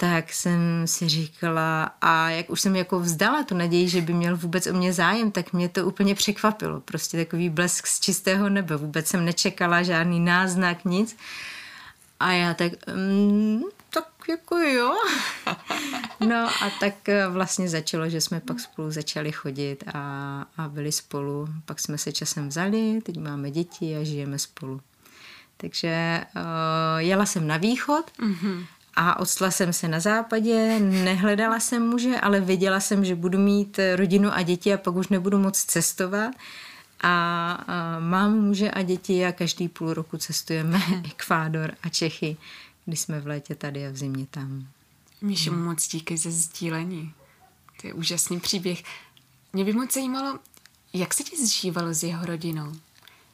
[0.00, 4.36] tak jsem si říkala, a jak už jsem jako vzdala tu naději, že by měl
[4.36, 6.80] vůbec o mě zájem, tak mě to úplně překvapilo.
[6.80, 8.76] Prostě takový blesk z čistého nebe.
[8.76, 11.16] Vůbec jsem nečekala žádný náznak, nic.
[12.20, 14.94] A já tak, mm, tak jako jo.
[16.20, 20.00] No a tak eh, vlastně začalo, že jsme pak spolu začali chodit a,
[20.56, 21.48] a byli spolu.
[21.64, 24.80] Pak jsme se časem vzali, teď máme děti a žijeme spolu.
[25.56, 26.42] Takže uh,
[26.98, 28.66] jela jsem na východ mm-hmm
[29.00, 33.80] a odstla jsem se na západě, nehledala jsem muže, ale věděla jsem, že budu mít
[33.96, 36.34] rodinu a děti a pak už nebudu moc cestovat.
[37.00, 42.36] A, a mám muže a děti a každý půl roku cestujeme Ekvádor a Čechy,
[42.84, 44.66] když jsme v létě tady a v zimě tam.
[45.22, 45.64] Míšu, hmm.
[45.64, 47.12] moc díky za sdílení.
[47.80, 48.82] To je úžasný příběh.
[49.52, 50.38] Mě by moc zajímalo,
[50.92, 52.72] jak se ti zžívalo s jeho rodinou?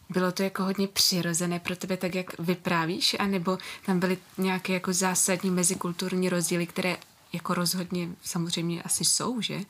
[0.08, 4.92] Bylo to jako hodně přirozené pro tebe, tak jak vyprávíš, anebo tam byly nějaké jako
[4.92, 6.96] zásadní mezikulturní rozdíly, které
[7.32, 9.60] jako rozhodně samozřejmě asi jsou, že?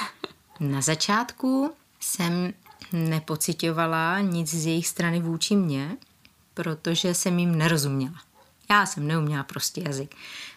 [0.60, 2.52] Na začátku jsem
[2.92, 5.96] nepocitovala nic z jejich strany vůči mně,
[6.54, 8.20] protože jsem jim nerozuměla.
[8.70, 10.14] Já jsem neuměla prostě jazyk.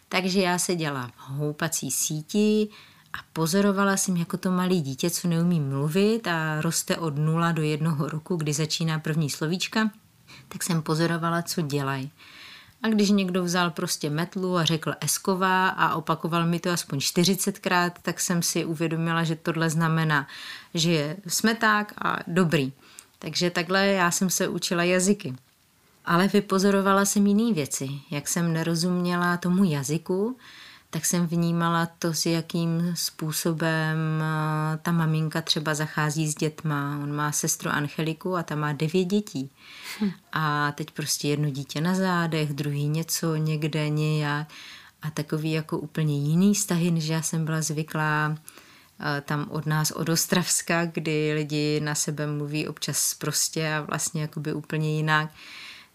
[0.09, 2.69] Takže já se dělala v houpací síti,
[3.17, 7.61] a pozorovala jsem jako to malý dítě, co neumí mluvit a roste od nula do
[7.61, 9.91] jednoho roku, kdy začíná první slovíčka,
[10.47, 12.11] tak jsem pozorovala, co dělají.
[12.83, 17.91] A když někdo vzal prostě metlu a řekl esková a opakoval mi to aspoň 40krát,
[18.01, 20.27] tak jsem si uvědomila, že tohle znamená,
[20.73, 22.73] že je smeták a dobrý.
[23.19, 25.35] Takže takhle já jsem se učila jazyky.
[26.05, 27.89] Ale vypozorovala jsem jiné věci.
[28.11, 30.37] Jak jsem nerozuměla tomu jazyku,
[30.89, 36.99] tak jsem vnímala to, s jakým způsobem eh, ta maminka třeba zachází s dětma.
[37.03, 39.51] On má sestru Angeliku a ta má devět dětí.
[40.01, 40.11] Hm.
[40.33, 44.47] A teď prostě jedno dítě na zádech, druhý něco někde nějak
[45.01, 48.37] a takový jako úplně jiný vztahy, než já jsem byla zvyklá
[48.99, 54.21] eh, tam od nás, od Ostravska, kdy lidi na sebe mluví občas prostě a vlastně
[54.21, 55.29] jakoby úplně jinak.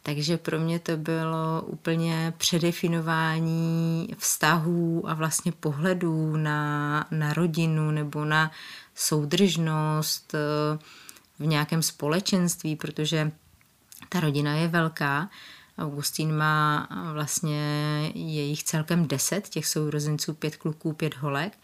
[0.02, 8.24] Takže pro mě to bylo úplně předefinování vztahů a vlastně pohledů na, na rodinu nebo
[8.24, 8.50] na
[8.94, 10.78] soudržnost eh,
[11.38, 13.32] v nějakém společenství, protože
[14.08, 15.30] ta rodina je velká.
[15.78, 17.62] Augustín má vlastně
[18.14, 21.58] jejich celkem deset, těch sourozenců, pět kluků, pět holek.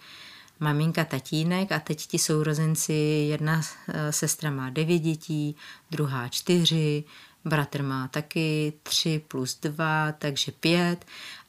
[0.61, 2.93] Maminka, tatínek a teď ti sourozenci,
[3.31, 5.57] jedna eh, sestra má devět dětí,
[5.91, 7.05] druhá čtyři,
[7.45, 11.05] Bratr má taky tři plus dva, takže pět.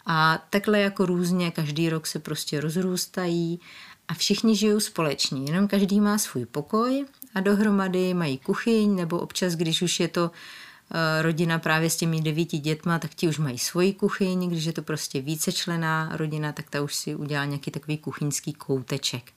[0.05, 3.59] A takhle jako různě každý rok se prostě rozrůstají
[4.07, 9.55] a všichni žijou společně, jenom každý má svůj pokoj a dohromady mají kuchyň, nebo občas,
[9.55, 13.57] když už je to eh, rodina právě s těmi devíti dětma, tak ti už mají
[13.57, 17.97] svoji kuchyň, když je to prostě vícečlená rodina, tak ta už si udělá nějaký takový
[17.97, 19.31] kuchyňský kouteček.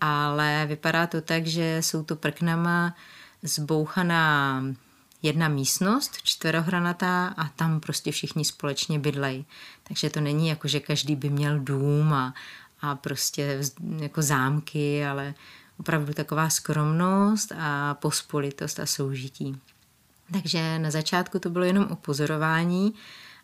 [0.00, 2.94] Ale vypadá to tak, že jsou to prknama
[3.42, 4.62] zbouchaná
[5.22, 9.46] jedna místnost, čtverohranatá a tam prostě všichni společně bydlejí.
[9.82, 12.34] Takže to není jako, že každý by měl dům a,
[12.80, 13.60] a prostě
[13.98, 15.34] jako zámky, ale
[15.80, 19.60] opravdu taková skromnost a pospolitost a soužití.
[20.32, 22.94] Takže na začátku to bylo jenom o pozorování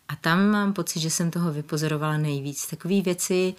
[0.07, 2.67] a tam mám pocit, že jsem toho vypozorovala nejvíc.
[2.67, 3.53] Takové věci,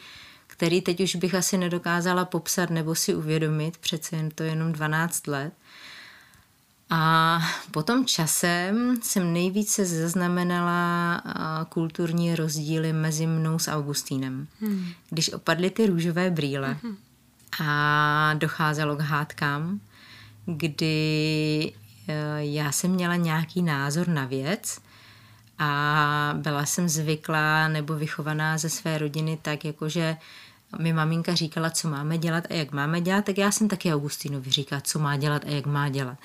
[0.46, 5.26] které teď už bych asi nedokázala popsat nebo si uvědomit, přece jen to jenom 12
[5.26, 5.52] let.
[6.90, 7.38] A
[7.70, 11.22] potom časem jsem nejvíce zaznamenala
[11.68, 14.46] kulturní rozdíly mezi mnou s Augustínem.
[14.60, 14.86] Hmm.
[15.10, 16.96] Když opadly ty růžové brýle hmm.
[17.60, 19.80] a docházelo k hádkám,
[20.46, 21.72] kdy
[22.08, 24.80] e, já jsem měla nějaký názor na věc
[25.58, 30.16] a byla jsem zvyklá nebo vychovaná ze své rodiny tak, jakože
[30.78, 34.50] mi maminka říkala, co máme dělat a jak máme dělat, tak já jsem taky Augustinovi
[34.50, 36.18] říkala, co má dělat a jak má dělat.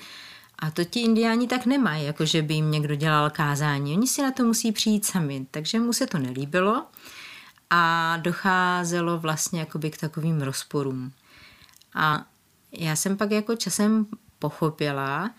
[0.58, 3.96] A to ti indiáni tak nemají, jako že by jim někdo dělal kázání.
[3.96, 6.86] Oni si na to musí přijít sami, takže mu se to nelíbilo
[7.70, 11.12] a docházelo vlastně jakoby k takovým rozporům.
[11.94, 12.26] A
[12.72, 14.06] já jsem pak jako časem
[14.38, 15.30] pochopila,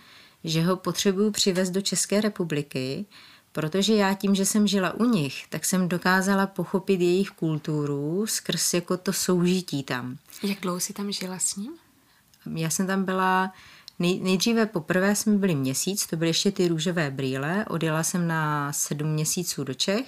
[0.44, 3.06] že ho potřebuju přivést do České republiky,
[3.52, 8.74] protože já tím, že jsem žila u nich, tak jsem dokázala pochopit jejich kulturu skrz
[8.74, 10.18] jako to soužití tam.
[10.44, 11.72] Jak dlouho jsi tam žila s ním?
[12.56, 13.54] Já jsem tam byla
[14.00, 18.74] Nej, nejdříve poprvé jsme byli měsíc, to byly ještě ty růžové brýle, odjela jsem na
[18.74, 20.06] sedm měsíců do Čech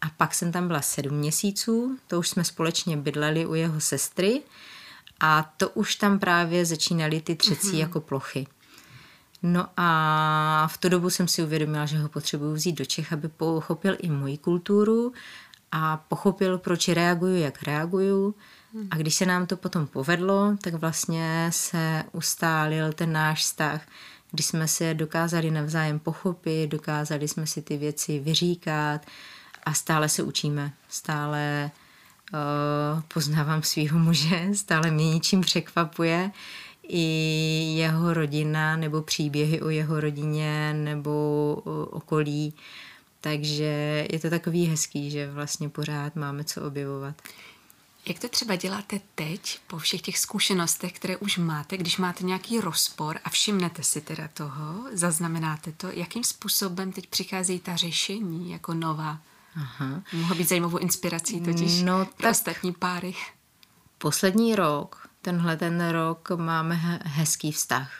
[0.00, 4.42] a pak jsem tam byla sedm měsíců, to už jsme společně bydleli u jeho sestry
[5.20, 7.78] a to už tam právě začínaly ty třecí mm-hmm.
[7.78, 8.46] jako plochy.
[9.42, 13.28] No a v tu dobu jsem si uvědomila, že ho potřebuji vzít do Čech, aby
[13.28, 15.12] pochopil i moji kulturu
[15.72, 18.34] a pochopil, proč reaguju, jak reaguju.
[18.90, 23.82] A když se nám to potom povedlo, tak vlastně se ustálil ten náš vztah,
[24.30, 29.06] když jsme se dokázali navzájem pochopit, dokázali jsme si ty věci vyříkat
[29.64, 31.70] a stále se učíme, stále
[32.32, 36.30] uh, poznávám svého muže, stále mě ničím překvapuje
[36.88, 37.04] i
[37.76, 41.54] jeho rodina nebo příběhy o jeho rodině nebo
[41.90, 42.54] okolí.
[43.20, 47.14] Takže je to takový hezký, že vlastně pořád máme co objevovat.
[48.06, 52.60] Jak to třeba děláte teď, po všech těch zkušenostech, které už máte, když máte nějaký
[52.60, 58.74] rozpor a všimnete si teda toho, zaznamenáte to, jakým způsobem teď přichází ta řešení jako
[58.74, 59.18] nová?
[59.56, 60.02] Aha.
[60.12, 63.14] Mohlo být zajímavou inspirací totiž no, pro ostatní páry.
[63.98, 67.92] Poslední rok, tenhle ten rok máme hezký vztah.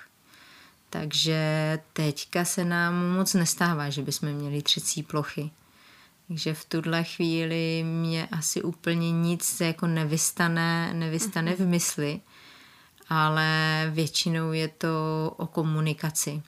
[0.90, 5.50] Takže teďka se nám moc nestává, že bychom měli třecí plochy.
[6.32, 11.68] Takže v tuhle chvíli mě asi úplně nic jako nevystane, nevystane v mhm.
[11.68, 12.20] mysli,
[13.08, 14.88] ale většinou je to
[15.36, 16.42] o komunikaci.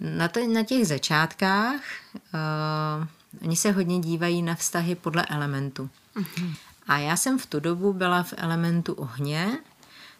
[0.00, 1.80] Na, to, na těch začátkách
[2.14, 3.06] uh,
[3.42, 5.90] oni se hodně dívají na vztahy podle elementu.
[6.14, 6.54] Mhm.
[6.86, 9.58] A já jsem v tu dobu byla v elementu ohně,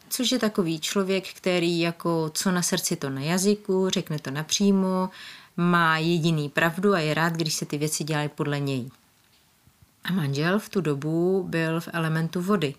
[0.09, 5.11] což je takový člověk, který jako co na srdci, to na jazyku, řekne to napřímo,
[5.59, 8.91] má jediný pravdu a je rád, když se ty věci dělají podle něj.
[10.05, 12.75] A manžel v tu dobu byl v elementu vody,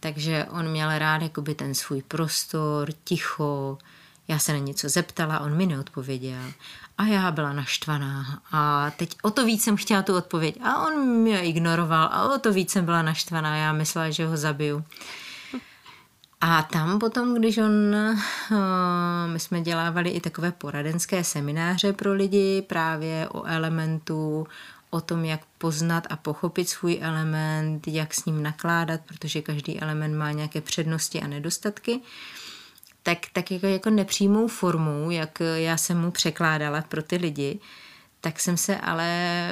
[0.00, 3.78] takže on měl rád jakoby ten svůj prostor, ticho,
[4.28, 6.42] já se na něco zeptala, on mi neodpověděl.
[6.98, 8.42] A já byla naštvaná.
[8.52, 10.58] A teď o to víc jsem chtěla tu odpověď.
[10.62, 13.56] A on mě ignoroval a o to víc jsem byla naštvaná.
[13.56, 14.84] Já myslela, že ho zabiju.
[16.40, 18.16] A tam potom, když on, eh,
[19.26, 24.46] my jsme dělávali i takové poradenské semináře pro lidi právě o elementu,
[24.90, 30.16] o tom, jak poznat a pochopit svůj element, jak s ním nakládat, protože každý element
[30.16, 32.00] má nějaké přednosti a nedostatky,
[33.02, 37.58] tak, tak jako, jako nepřímou formou, jak já jsem mu překládala pro ty lidi,
[38.20, 39.08] tak jsem se ale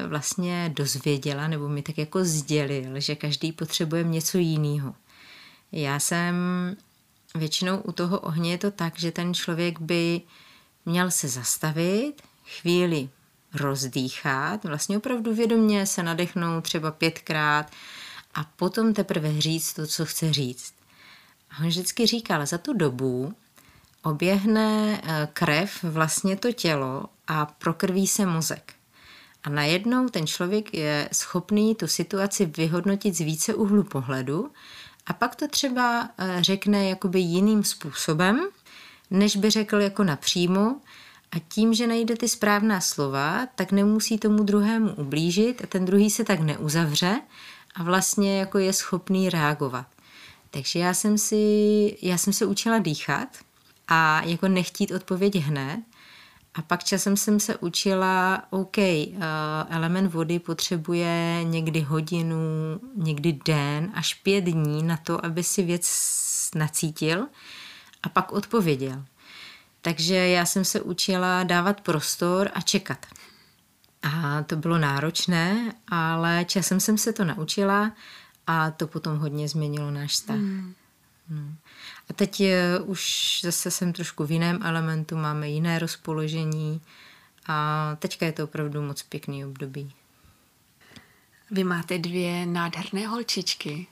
[0.06, 4.94] vlastně dozvěděla, nebo mi tak jako sdělil, že každý potřebuje něco jiného.
[5.72, 6.34] Já jsem
[7.34, 10.20] většinou u toho ohně je to tak, že ten člověk by
[10.86, 13.08] měl se zastavit, chvíli
[13.54, 17.70] rozdýchat, vlastně opravdu vědomě se nadechnout třeba pětkrát
[18.34, 20.74] a potom teprve říct to, co chce říct.
[21.50, 23.34] A on vždycky říkal, za tu dobu
[24.02, 28.74] oběhne eh, krev vlastně to tělo a prokrví se mozek.
[29.44, 34.50] A najednou ten člověk je schopný tu situaci vyhodnotit z více úhlu pohledu
[35.08, 38.48] a pak to třeba eh, řekne jakoby jiným způsobem,
[39.10, 40.76] než by řekl jako napřímo.
[41.32, 46.10] A tím, že najde ty správná slova, tak nemusí tomu druhému ublížit a ten druhý
[46.10, 47.20] se tak neuzavře
[47.74, 49.86] a vlastně jako je schopný reagovat.
[50.50, 53.28] Takže já jsem, si, já jsem se učila dýchat
[53.88, 55.80] a jako nechtít odpověď hned
[56.58, 59.14] A pak časem jsem se učila, OK, uh,
[59.68, 62.36] element vody potřebuje někdy hodinu,
[62.96, 65.88] někdy den, až pět dní na to, aby si věc
[66.54, 67.26] nacítil
[68.02, 69.04] a pak odpověděl.
[69.82, 73.06] Takže já jsem se učila dávat prostor a čekat.
[74.02, 77.92] A to bylo náročné, ale časem jsem se to naučila
[78.46, 80.36] a to potom hodně změnilo náš vztah.
[80.36, 80.74] Hmm.
[81.30, 81.42] No.
[82.10, 86.80] A teď je, už zase jsem trošku v jiném elementu, máme jiné rozpoložení
[87.46, 89.92] a teďka je to opravdu moc pěkný období.
[91.50, 93.86] Vy máte dvě nádherné holčičky,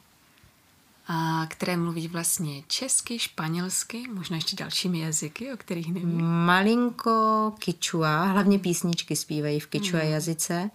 [1.08, 6.22] a které mluví vlastně česky, španělsky, možná ještě dalšími jazyky, o kterých nevím.
[6.22, 10.10] Malinko kičua, hlavně písničky zpívají v kičua mm.
[10.10, 10.70] jazyce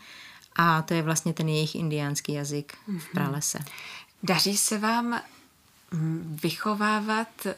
[0.55, 2.99] a to je vlastně ten jejich indiánský jazyk mm-hmm.
[2.99, 3.11] v mhm.
[3.13, 3.59] pralese.
[4.23, 5.21] Daří se vám
[6.41, 7.51] vychovávat uh,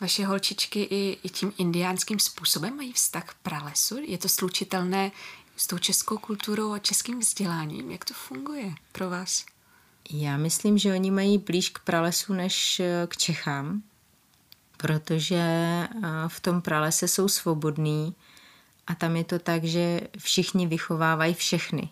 [0.00, 2.76] vaše holčičky i, i tím indiánským způsobem?
[2.76, 3.98] Mají vztah k pralesu?
[4.06, 5.12] Je to slučitelné
[5.56, 7.90] s tou českou kulturou a českým vzděláním?
[7.90, 9.44] Jak to funguje pro vás?
[10.10, 13.82] Já myslím, že oni mají blíž k pralesu než eh, k Čechám,
[14.76, 15.88] protože eh,
[16.28, 18.14] v tom pralese jsou svobodní
[18.86, 21.88] a tam je to tak, že všichni vychovávají všechny.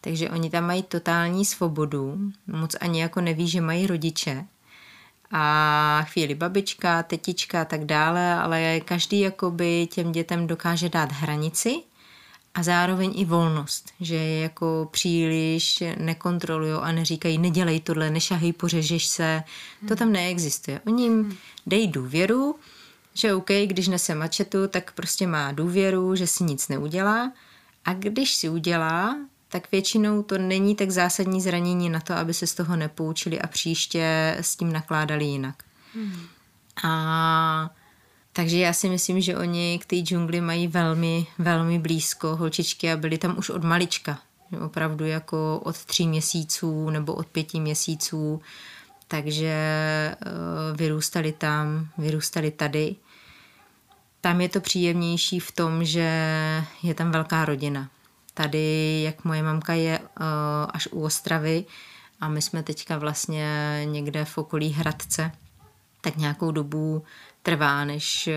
[0.00, 4.46] Takže oni tam mají totální svobodu, moc ani jako neví, že mají rodiče.
[5.32, 11.82] A chvíli babička, tetička a tak dále, ale každý jakoby těm dětem dokáže dát hranici
[12.54, 19.06] a zároveň i volnost, že je jako příliš nekontrolují a neříkají, nedělej tohle, nešahej, pořežeš
[19.06, 19.42] se.
[19.80, 19.88] Hmm.
[19.88, 20.80] To tam neexistuje.
[20.86, 21.36] Oni jim hmm.
[21.66, 22.56] dej důvěru,
[23.14, 27.32] že OK, když nese mačetu, tak prostě má důvěru, že si nic neudělá
[27.84, 29.16] a když si udělá,
[29.52, 33.46] tak většinou to není tak zásadní zranění na to, aby se z toho nepoučili a
[33.46, 35.62] příště s tím nakládali jinak.
[35.94, 36.20] Hmm.
[36.84, 37.70] A
[38.32, 42.96] takže já si myslím, že oni k té džungli mají velmi, velmi blízko holčičky a
[42.96, 44.18] byly tam už od malička.
[44.64, 48.40] Opravdu jako od tří měsíců nebo od pěti měsíců.
[49.08, 50.16] Takže eh,
[50.76, 52.96] vyrůstali tam, vyrůstali tady.
[54.20, 56.08] Tam je to příjemnější v tom, že
[56.82, 57.90] je tam velká rodina.
[58.34, 60.24] Tady, jak moje mamka je eh,
[60.68, 61.64] až u Ostravy
[62.20, 63.46] a my jsme teďka vlastně
[63.84, 65.32] někde v okolí Hradce,
[66.00, 67.04] tak nějakou dobu
[67.42, 68.32] trvá, než eh,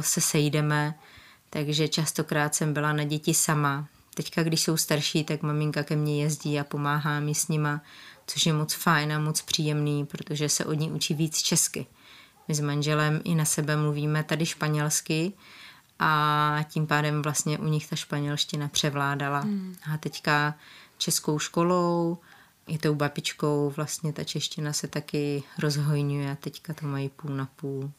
[0.00, 0.94] se sejdeme,
[1.50, 3.86] takže častokrát jsem byla na děti sama.
[4.14, 7.80] Teďka, když jsou starší, tak maminka ke mně jezdí a pomáhá mi s nima,
[8.26, 11.86] což je moc fajn a moc příjemný, protože se od ní učí víc česky.
[12.48, 15.32] My s manželem i na sebe mluvíme tady španělsky
[16.04, 19.40] a tím pádem vlastně u nich ta španělština převládala.
[19.40, 19.76] Hmm.
[19.94, 20.54] A teďka
[20.98, 22.18] českou školou,
[22.66, 27.48] i tou babičkou vlastně ta čeština se taky rozhojňuje a teďka to mají půl na
[27.56, 27.90] půl.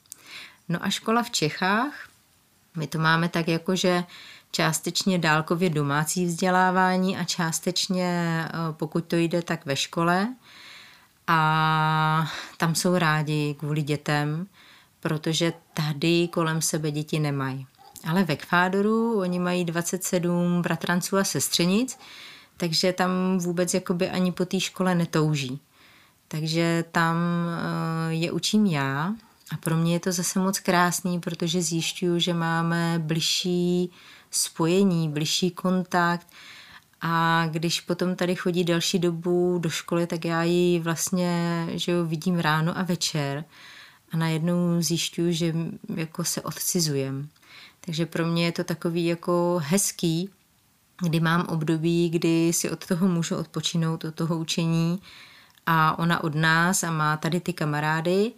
[0.70, 1.93] No a škola v Čechách,
[2.76, 4.04] my to máme tak jako, že
[4.51, 8.08] částečně dálkově domácí vzdělávání a částečně,
[8.45, 10.36] eh, pokud to jde, tak ve škole.
[11.28, 14.47] A tam jsou rádi kvůli dětem,
[14.99, 17.68] protože tady kolem sebe děti nemají.
[18.08, 21.97] Ale v Ekvádoru oni mají 27 bratranců a sestřenic,
[22.58, 25.60] takže tam vůbec jakoby ani po té škole netouží.
[26.28, 29.14] Takže tam eh, je učím já
[29.51, 33.91] a pro mě je to zase moc krásný, protože zjišťuju, že máme bližší
[34.32, 36.28] spojení, bližší kontakt
[37.01, 42.06] a když potom tady chodí další dobu do školy, tak já ji vlastně že jo,
[42.06, 43.45] vidím ráno a večer
[44.12, 45.56] a najednou zjišťuju, že
[45.95, 47.30] jako se odcizujem.
[47.86, 50.29] Takže pro mě je to takový jako hezký,
[51.01, 55.01] kdy mám období, kdy si od toho můžu odpočinout, od toho učení.
[55.65, 58.31] A ona od nás a má tady ty kamarády.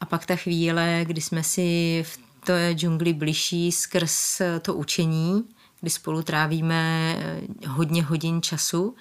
[0.00, 5.44] A pak ta chvíle, kdy jsme si v té džungli bližší skrz to učení,
[5.80, 8.94] kdy spolu trávíme eh, hodně hodin času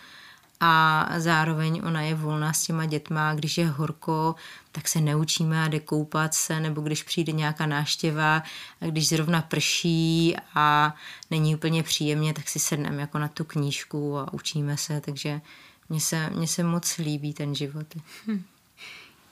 [0.63, 4.35] a zároveň ona je volná s těma dětma, když je horko,
[4.71, 8.43] tak se neučíme a jde koupat se, nebo když přijde nějaká náštěva
[8.81, 10.95] a když zrovna prší a
[11.31, 15.41] není úplně příjemně, tak si sedneme jako na tu knížku a učíme se, takže
[15.89, 17.87] mně se, mně se moc líbí ten život.
[18.27, 18.43] Hm.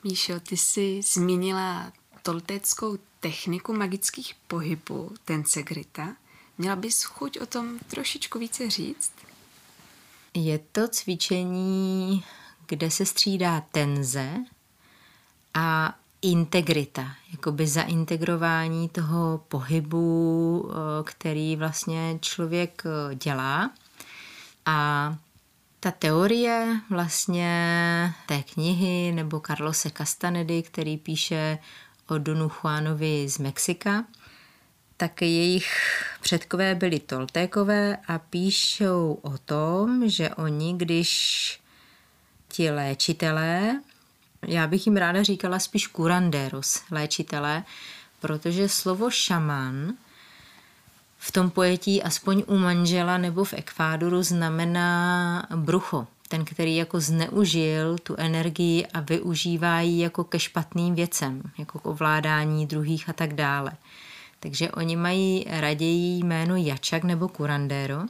[0.03, 1.91] Míšo, ty jsi zmínila
[2.23, 6.15] toltéckou techniku magických pohybů, tensegrita.
[6.57, 9.11] Měla bys chuť o tom trošičku více říct?
[10.41, 12.23] Je to cvičení,
[12.67, 14.33] kde se střídá tenze
[15.53, 23.71] a integrita, jakoby zaintegrování toho pohybu, eh, který vlastně člověk eh, dělá.
[24.65, 25.15] A
[25.79, 31.57] ta teorie vlastně té knihy nebo Carlose Castanedy, který píše
[32.07, 34.05] o Donu Juanovi z Mexika,
[34.99, 35.71] tak jejich
[36.21, 41.59] předkové byli Toltékové a píšou o tom, že oni, když
[42.47, 43.81] ti léčitelé,
[44.47, 47.63] já bych jim ráda říkala spíš kuranderos, léčitelé,
[48.19, 49.93] protože slovo šaman
[51.17, 56.07] v tom pojetí aspoň u manžela nebo v Ekvádoru znamená brucho.
[56.27, 61.85] Ten, který jako zneužil tu energii a využívá ji jako ke špatným věcem, jako k
[61.85, 63.71] ovládání druhých a tak dále.
[64.39, 68.01] Takže oni mají raději jméno Jačak nebo Kurandero,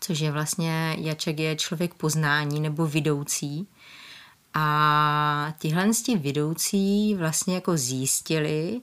[0.00, 3.68] což je vlastně, Jačak je člověk poznání nebo vidoucí.
[4.54, 8.80] A tihle vidoucí vlastně jako zjistili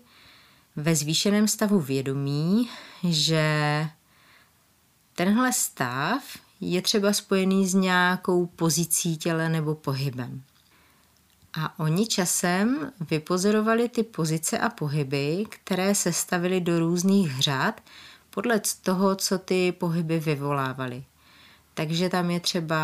[0.76, 2.70] ve zvýšeném stavu vědomí,
[3.04, 3.88] že
[5.16, 6.24] tenhle stav
[6.62, 10.44] je třeba spojený s nějakou pozicí těla nebo pohybem.
[11.62, 17.82] A oni časem vypozorovali ty pozice a pohyby, které se stavily do různých řad
[18.30, 21.04] podle toho, co ty pohyby vyvolávaly.
[21.74, 22.78] Takže tam je třeba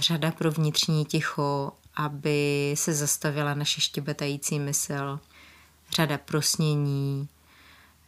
[0.00, 5.20] řada pro vnitřní ticho, aby se zastavila naše štěbetající mysl,
[5.96, 7.28] řada pro snění,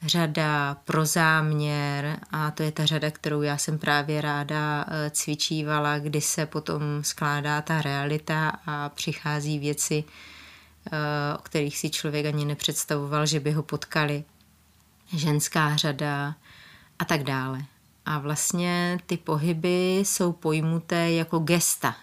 [0.07, 5.99] řada pro záměr a to je ta řada, kterou já jsem právě ráda eh, cvičívala,
[5.99, 10.05] kdy se potom skládá ta realita a přichází věci,
[10.87, 10.99] eh,
[11.39, 14.25] o kterých si člověk ani nepředstavoval, že by ho potkali.
[15.17, 16.35] Ženská řada
[16.99, 17.65] a tak dále.
[18.07, 21.97] A vlastně ty pohyby jsou pojmuté jako gesta.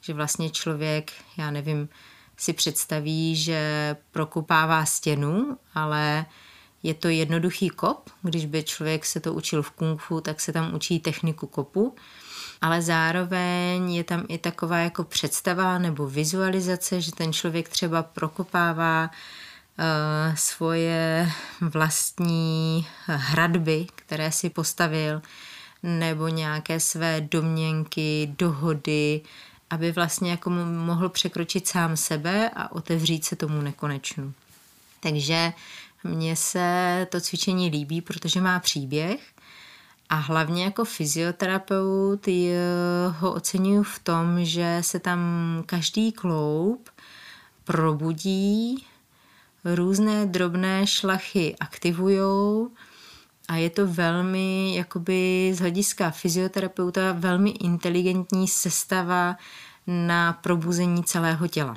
[0.00, 1.88] Že vlastně člověk, já nevím,
[2.36, 6.26] si představí, že prokopává stěnu, ale
[6.82, 10.52] je to jednoduchý kop, když by člověk se to učil v kung fu, tak se
[10.52, 11.94] tam učí techniku kopu,
[12.60, 19.10] ale zároveň je tam i taková jako představa nebo vizualizace, že ten člověk třeba prokopává
[19.10, 25.22] uh, svoje vlastní hradby, které si postavil,
[25.82, 29.20] nebo nějaké své domněnky, dohody,
[29.70, 34.32] aby vlastně jako mohl překročit sám sebe a otevřít se tomu nekonečnu.
[35.00, 35.52] Takže
[36.04, 39.20] mně se to cvičení líbí, protože má příběh
[40.08, 42.26] a hlavně jako fyzioterapeut
[43.18, 45.20] ho oceňuji v tom, že se tam
[45.66, 46.90] každý kloub
[47.64, 48.86] probudí,
[49.64, 52.70] různé drobné šlachy aktivujou
[53.48, 59.36] a je to velmi, jakoby z hlediska fyzioterapeuta, velmi inteligentní sestava
[59.86, 61.76] na probuzení celého těla.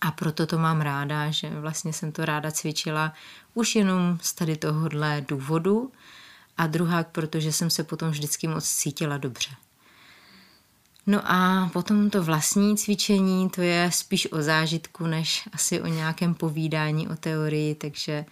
[0.00, 3.12] A proto to mám ráda, že vlastně jsem to ráda cvičila
[3.54, 5.92] už jenom z tady tohohle důvodu
[6.56, 9.50] a druhá, protože jsem se potom vždycky moc cítila dobře.
[11.06, 16.34] No a potom to vlastní cvičení, to je spíš o zážitku, než asi o nějakém
[16.34, 18.24] povídání o teorii, takže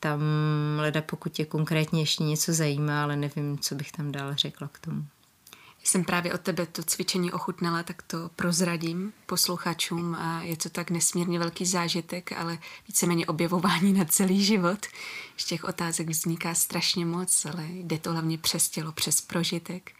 [0.00, 0.20] tam
[0.78, 4.78] leda pokud tě konkrétně ještě něco zajímá, ale nevím, co bych tam dál řekla k
[4.78, 5.06] tomu
[5.88, 10.90] jsem právě od tebe to cvičení ochutnala, tak to prozradím posluchačům a je to tak
[10.90, 12.58] nesmírně velký zážitek, ale
[12.88, 14.86] víceméně objevování na celý život.
[15.36, 19.92] Z těch otázek vzniká strašně moc, ale jde to hlavně přes tělo, přes prožitek.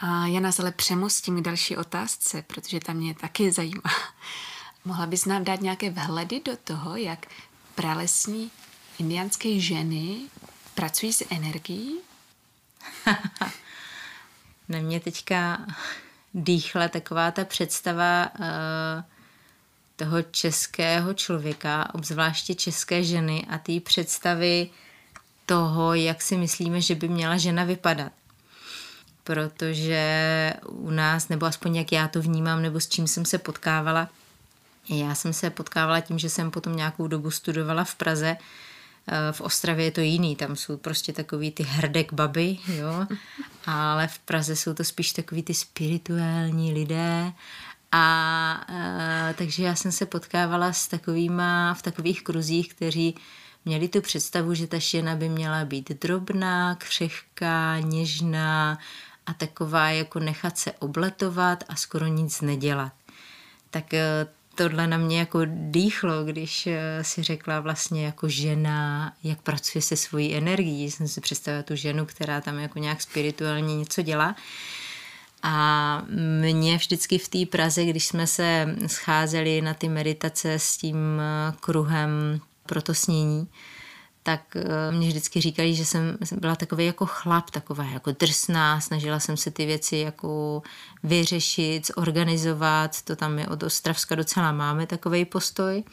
[0.00, 3.82] A já nás ale přemostím k další otázce, protože tam mě taky zajímá.
[4.84, 7.26] Mohla bys nám dát nějaké vhledy do toho, jak
[7.74, 8.50] pralesní
[8.98, 10.20] indiánské ženy
[10.74, 11.98] pracují s energií?
[14.68, 15.66] na mě teďka
[16.34, 18.46] dýchla taková ta představa uh,
[19.96, 24.70] toho českého člověka, obzvláště české ženy a té představy
[25.46, 28.12] toho, jak si myslíme, že by měla žena vypadat.
[29.24, 34.08] Protože u nás, nebo aspoň jak já to vnímám, nebo s čím jsem se potkávala,
[34.88, 38.36] já jsem se potkávala tím, že jsem potom nějakou dobu studovala v Praze,
[39.32, 43.06] v Ostravě je to jiný, tam jsou prostě takový ty hrdek baby, jo,
[43.66, 47.32] ale v Praze jsou to spíš takový ty spirituální lidé
[47.92, 53.14] a, a takže já jsem se potkávala s takovýma, v takových kruzích, kteří
[53.64, 58.78] měli tu představu, že ta žena by měla být drobná, křehká, něžná
[59.26, 62.92] a taková jako nechat se obletovat a skoro nic nedělat.
[63.70, 69.42] Tak e, tohle na mě jako dýchlo, když eh, si řekla vlastně jako žena, jak
[69.42, 70.90] pracuje se svojí energií.
[70.90, 74.36] Jsem si představila tu ženu, která tam jako nějak spirituálně něco dělá.
[75.42, 76.02] A
[76.52, 81.54] mě vždycky v té Praze, když jsme se scházeli na ty meditace s tím eh,
[81.60, 83.48] kruhem pro to snění,
[84.22, 89.20] tak eh, mě vždycky říkali, že jsem byla takový jako chlap, taková jako drsná, snažila
[89.20, 90.62] jsem se ty věci jako
[91.02, 95.84] vyřešit, zorganizovat, to tam my od Ostravska docela máme takový postoj.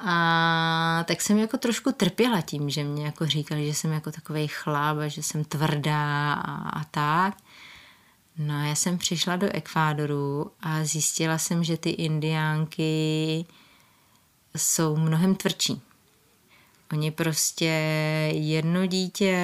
[0.00, 4.48] a tak jsem jako trošku trpěla tím, že mě jako říkali, že jsem jako takový
[4.48, 7.36] chlap a že jsem tvrdá a, a tak.
[8.38, 13.44] No a já jsem přišla do Ekvádoru a zjistila jsem, že ty indiánky
[14.56, 15.82] jsou mnohem tvrdší.
[16.92, 17.64] Oni prostě
[18.34, 19.38] jedno dítě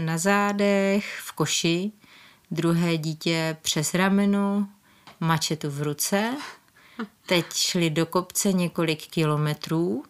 [0.00, 1.92] na zádech, v koši,
[2.50, 4.68] druhé dítě přes rameno,
[5.20, 6.36] mačetu v ruce.
[7.26, 10.04] Teď šli do kopce několik kilometrů.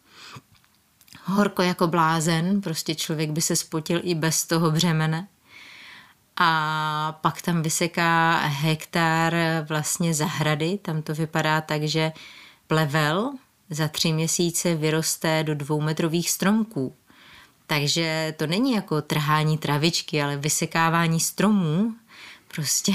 [1.24, 5.28] Horko jako blázen, prostě člověk by se spotil i bez toho břemene
[6.36, 9.34] a pak tam vyseká hektar
[9.68, 12.12] vlastně zahrady, tam to vypadá tak, že
[12.66, 13.32] plevel
[13.72, 16.94] za tři měsíce vyroste do dvoumetrových stromků.
[17.66, 21.94] Takže to není jako trhání travičky, ale vysekávání stromů
[22.54, 22.92] prostě.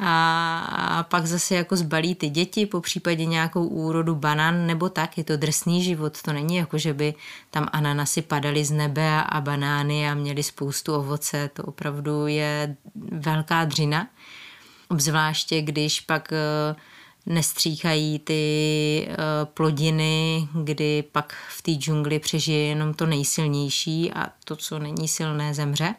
[0.00, 5.18] A, a pak zase jako zbalí ty děti, po případě nějakou úrodu banán nebo tak,
[5.18, 7.14] je to drsný život, to není jako, že by
[7.50, 12.76] tam ananasy padaly z nebe a, banány a měli spoustu ovoce, to opravdu je
[13.12, 14.08] velká dřina.
[14.88, 16.76] Obzvláště, když pak eh,
[17.28, 24.56] nestříkají ty eh, plodiny, kdy pak v té džungli přežije jenom to nejsilnější a to,
[24.56, 25.94] co není silné, zemře.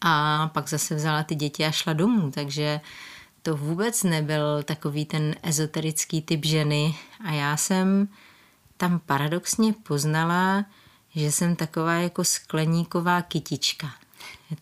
[0.00, 2.80] A pak zase vzala ty děti a šla domů, takže
[3.42, 6.94] to vůbec nebyl takový ten ezoterický typ ženy.
[7.24, 8.08] A já jsem
[8.76, 10.64] tam paradoxně poznala,
[11.14, 13.90] že jsem taková jako skleníková kytička.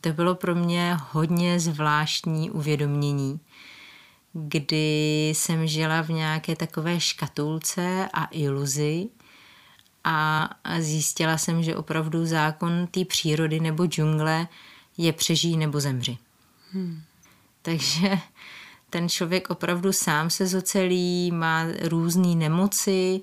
[0.00, 3.40] To bylo pro mě hodně zvláštní uvědomění,
[4.32, 9.08] kdy jsem žila v nějaké takové škatulce a iluzi
[10.04, 10.48] a
[10.78, 14.48] zjistila jsem, že opravdu zákon té přírody nebo džungle
[14.96, 16.18] je přežij nebo zemři.
[16.72, 17.02] Hmm.
[17.62, 18.18] Takže
[18.90, 23.20] ten člověk opravdu sám se zocelí, má různé nemoci,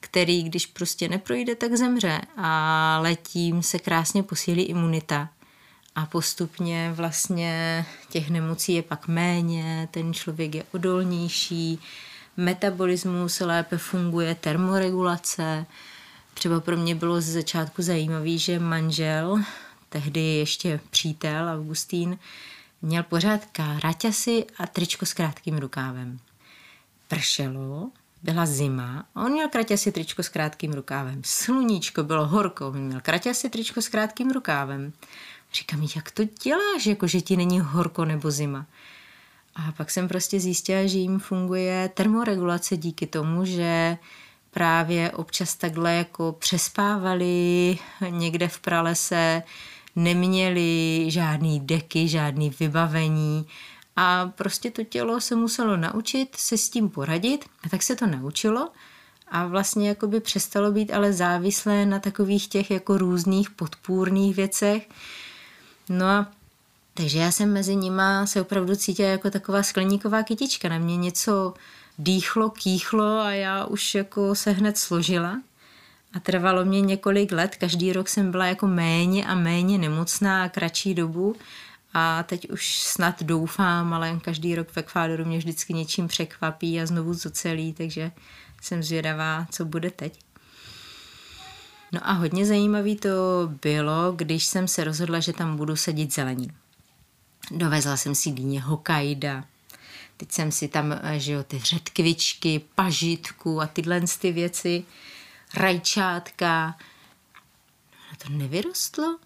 [0.00, 2.20] který, když prostě neprojde, tak zemře.
[2.36, 5.28] Ale tím se krásně posílí imunita.
[5.94, 11.78] A postupně vlastně těch nemocí je pak méně, ten člověk je odolnější,
[12.36, 15.66] metabolismus lépe funguje, termoregulace.
[16.34, 19.38] Třeba pro mě bylo ze začátku zajímavé, že manžel
[19.88, 22.18] tehdy ještě přítel Augustín,
[22.82, 23.40] měl pořád
[23.84, 26.18] raťasy a tričko s krátkým rukávem.
[27.08, 27.90] Pršelo,
[28.22, 31.22] byla zima a on měl kraťasy tričko s krátkým rukávem.
[31.24, 34.92] Sluníčko bylo horko, on měl kraťasy tričko s krátkým rukávem.
[35.54, 38.66] Říkám, jak to děláš, jako že ti není horko nebo zima?
[39.54, 43.98] A pak jsem prostě zjistila, že jim funguje termoregulace díky tomu, že
[44.50, 47.78] právě občas takhle jako přespávali
[48.10, 49.42] někde v pralese,
[49.96, 53.46] neměli žádný deky, žádný vybavení
[53.96, 58.06] a prostě to tělo se muselo naučit se s tím poradit a tak se to
[58.06, 58.68] naučilo
[59.28, 64.88] a vlastně jako by přestalo být ale závislé na takových těch jako různých podpůrných věcech.
[65.88, 66.26] No a
[66.94, 70.68] takže já jsem mezi nima se opravdu cítila jako taková skleníková kytička.
[70.68, 71.54] Na mě něco
[71.98, 75.40] dýchlo, kýchlo a já už jako se hned složila.
[76.12, 80.48] A trvalo mě několik let, každý rok jsem byla jako méně a méně nemocná a
[80.48, 81.36] kratší dobu
[81.94, 86.86] a teď už snad doufám, ale každý rok v Ekvádoru mě vždycky něčím překvapí a
[86.86, 88.12] znovu zocelí, takže
[88.62, 90.23] jsem zvědavá, co bude teď.
[91.94, 93.08] No a hodně zajímavý to
[93.62, 96.54] bylo, když jsem se rozhodla, že tam budu sadit zeleninu.
[97.50, 99.44] Dovezla jsem si dýně Hokkaida,
[100.16, 104.84] teď jsem si tam, že jo, ty řetkvičky, pažitku a tyhle ty věci
[105.54, 106.76] rajčátka.
[108.10, 109.18] No to nevyrostlo?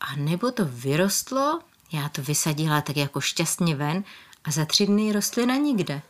[0.00, 1.60] A nebo to vyrostlo,
[1.92, 4.04] já to vysadila tak jako šťastně ven
[4.44, 6.02] a za tři dny rostlina nikde.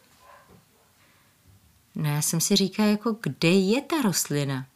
[1.94, 4.66] No já jsem si říkala, jako kde je ta rostlina?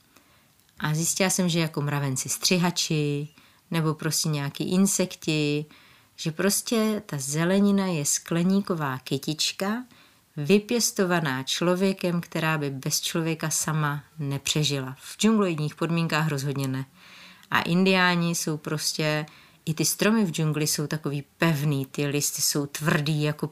[0.80, 3.28] A zjistila jsem, že jako mravenci střihači,
[3.70, 5.66] nebo prostě nějaký insekti,
[6.16, 9.84] že prostě ta zelenina je skleníková kytička,
[10.36, 14.96] vypěstovaná člověkem, která by bez člověka sama nepřežila.
[15.00, 16.84] V džungloidních podmínkách rozhodně ne.
[17.50, 19.26] A indiáni jsou prostě,
[19.66, 23.50] i ty stromy v džungli jsou takový pevný, ty listy jsou tvrdý jako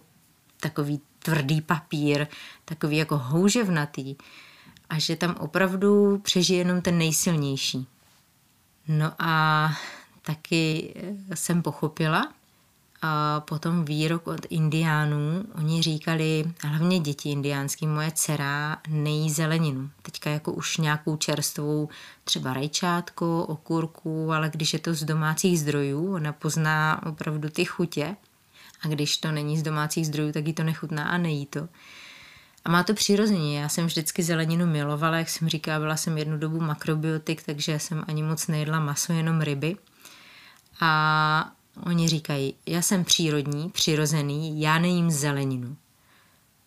[0.60, 2.26] takový tvrdý papír,
[2.64, 4.16] takový jako houževnatý.
[4.90, 7.86] A že tam opravdu přežije jenom ten nejsilnější.
[8.88, 9.70] No a
[10.22, 10.94] taky
[11.34, 12.32] jsem pochopila,
[13.02, 19.90] a potom výrok od indiánů, oni říkali, hlavně děti indiánský, moje dcera nejí zeleninu.
[20.02, 21.88] Teďka jako už nějakou čerstvou,
[22.24, 28.16] třeba rajčátko, okurku, ale když je to z domácích zdrojů, ona pozná opravdu ty chutě.
[28.82, 31.68] A když to není z domácích zdrojů, tak jí to nechutná a nejí to.
[32.68, 33.60] A má to přirozeně.
[33.60, 38.04] Já jsem vždycky zeleninu milovala, jak jsem říkala, byla jsem jednu dobu makrobiotik, takže jsem
[38.08, 39.76] ani moc nejedla maso, jenom ryby.
[40.80, 41.52] A
[41.82, 45.76] oni říkají, já jsem přírodní, přirozený, já nejím zeleninu.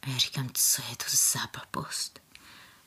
[0.02, 2.20] A já říkám, co je to za blbost?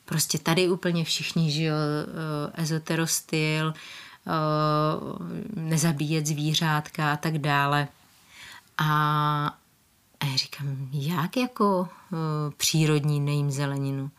[0.05, 4.31] Prostě tady úplně všichni, že jo, eh, ezoterostyl, eh,
[5.55, 7.87] nezabíjet zvířátka a tak dále.
[8.77, 9.57] A
[10.25, 12.17] a já říkám, jak jako uh,
[12.57, 14.11] přírodní nejím zeleninu?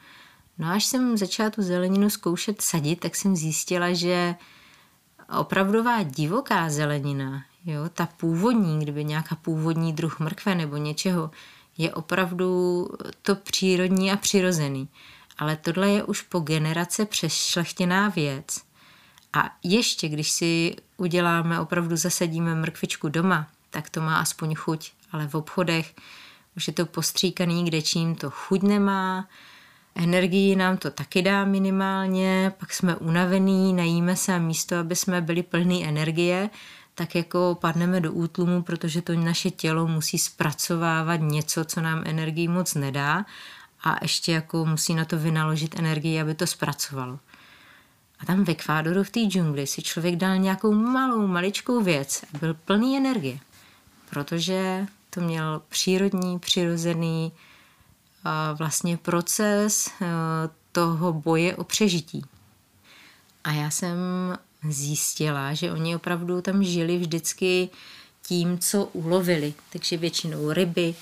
[0.59, 4.35] No až jsem začala tu zeleninu zkoušet sadit, tak jsem zjistila, že
[5.39, 11.31] opravdová divoká zelenina, jo, ta původní, kdyby nějaká původní druh mrkve nebo něčeho,
[11.79, 12.89] je opravdu
[13.23, 14.89] to přírodní a přirozený.
[15.39, 18.47] Ale tohle je už po generace přešlechtěná věc.
[19.33, 25.29] A ještě, když si uděláme, opravdu zasadíme mrkvičku doma, tak to má aspoň chuť ale
[25.29, 25.95] v obchodech
[26.57, 29.29] už je to postříkaný, kde čím to chuť nemá,
[29.95, 35.21] energii nám to taky dá minimálně, pak jsme unavený, najíme se a místo, aby jsme
[35.21, 36.51] byli plný energie,
[36.95, 42.49] tak jako padneme do útlumu, protože to naše tělo musí zpracovávat něco, co nám energii
[42.49, 43.25] moc nedá
[43.85, 47.19] a ještě jako musí na to vynaložit energii, aby to zpracovalo.
[48.19, 52.39] A tam v Ekvádoru v té džungli si člověk dal nějakou malou, maličkou věc a
[52.39, 53.39] byl plný energie,
[54.11, 54.87] protože
[55.17, 57.33] to měl přírodní, přirozený
[58.55, 60.07] vlastně proces e,
[60.73, 62.23] toho boje o přežití.
[63.45, 63.99] A já jsem
[64.69, 67.69] zjistila, že oni opravdu tam žili vždycky
[68.23, 69.55] tím, co ulovili.
[69.73, 70.95] Takže většinou ryby,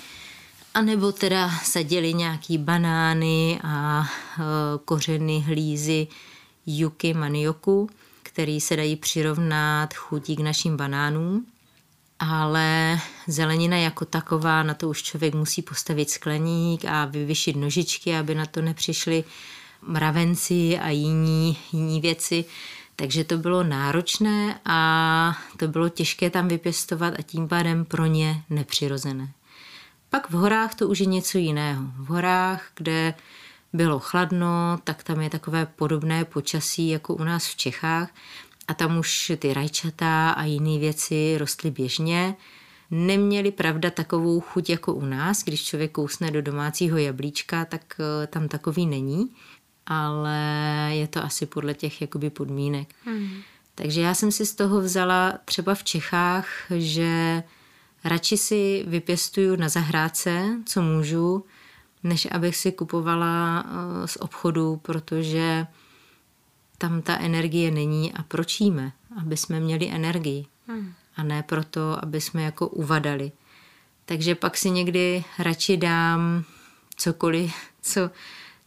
[0.74, 4.42] anebo teda sadili nějaký banány a e,
[4.84, 6.06] kořeny hlízy
[6.66, 7.90] juky manioku,
[8.22, 11.46] který se dají přirovnat chutí k našim banánům
[12.30, 18.34] ale zelenina jako taková, na to už člověk musí postavit skleník a vyvyšit nožičky, aby
[18.34, 19.24] na to nepřišli
[19.82, 22.44] mravenci a jiní, jiní věci.
[22.96, 28.42] Takže to bylo náročné a to bylo těžké tam vypěstovat a tím pádem pro ně
[28.50, 29.28] nepřirozené.
[30.10, 31.84] Pak v horách to už je něco jiného.
[31.96, 33.14] V horách, kde
[33.72, 38.08] bylo chladno, tak tam je takové podobné počasí jako u nás v Čechách
[38.68, 42.36] a tam už ty rajčata a jiné věci rostly běžně.
[42.90, 48.26] Neměli pravda takovou chuť jako u nás, když člověk kousne do domácího jablíčka, tak eh,
[48.26, 49.30] tam takový není,
[49.86, 50.38] ale
[50.90, 52.94] je to asi podle těch jakoby podmínek.
[53.04, 53.30] Hmm.
[53.74, 57.42] Takže já jsem si z toho vzala třeba v Čechách, že
[58.04, 61.44] radši si vypěstuju na zahrádce, co můžu,
[62.02, 65.66] než abych si kupovala eh, z obchodu, protože
[66.78, 68.92] tam ta energie není a proč jíme?
[69.20, 70.92] Aby jsme měli energii hmm.
[71.16, 73.32] a ne proto, aby jsme jako uvadali.
[74.04, 76.44] Takže pak si někdy radši dám
[76.96, 78.10] cokoliv, co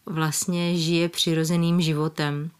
[0.05, 2.51] vlastně žije přirozeným životem.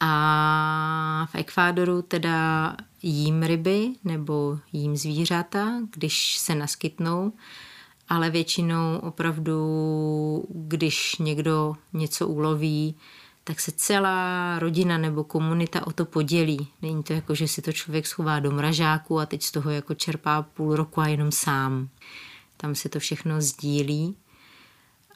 [0.00, 7.32] A v Ekvádoru teda jím ryby nebo jím zvířata, když se naskytnou,
[8.08, 12.94] ale většinou opravdu, když někdo něco uloví,
[13.48, 16.68] tak se celá rodina nebo komunita o to podělí.
[16.82, 19.94] Není to jako, že si to člověk schová do mražáku a teď z toho jako
[19.94, 21.88] čerpá půl roku a jenom sám.
[22.56, 24.16] Tam se to všechno sdílí.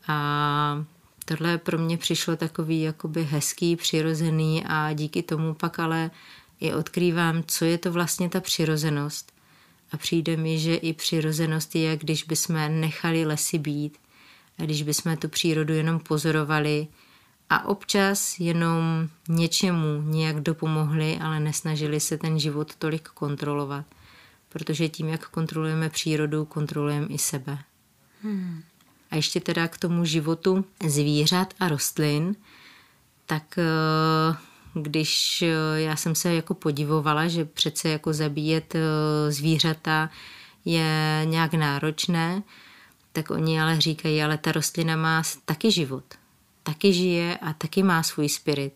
[0.08, 0.84] A
[1.24, 6.10] tohle pro mě přišlo takový jakoby hezký, přirozený a díky tomu pak ale
[6.60, 9.32] i odkrývám, co je to vlastně ta přirozenost.
[9.92, 13.98] A přijde mi, že i přirozenost je, když bychom nechali lesy být
[14.58, 16.86] a když bychom tu přírodu jenom pozorovali,
[17.50, 23.86] a občas jenom něčemu nějak dopomohli, ale nesnažili se ten život tolik kontrolovat.
[24.48, 27.58] Protože tím, jak kontrolujeme přírodu, kontrolujeme i sebe.
[28.22, 28.62] Hmm.
[29.10, 32.36] A ještě teda k tomu životu zvířat a rostlin,
[33.26, 34.36] tak eh,
[34.74, 40.10] když eh, já jsem se jako podivovala, že přece jako zabíjet eh, zvířata
[40.64, 42.42] je nějak náročné,
[43.12, 46.04] tak oni ale říkají, ale ta rostlina má taky život
[46.62, 48.74] taky žije a taky má svůj spirit.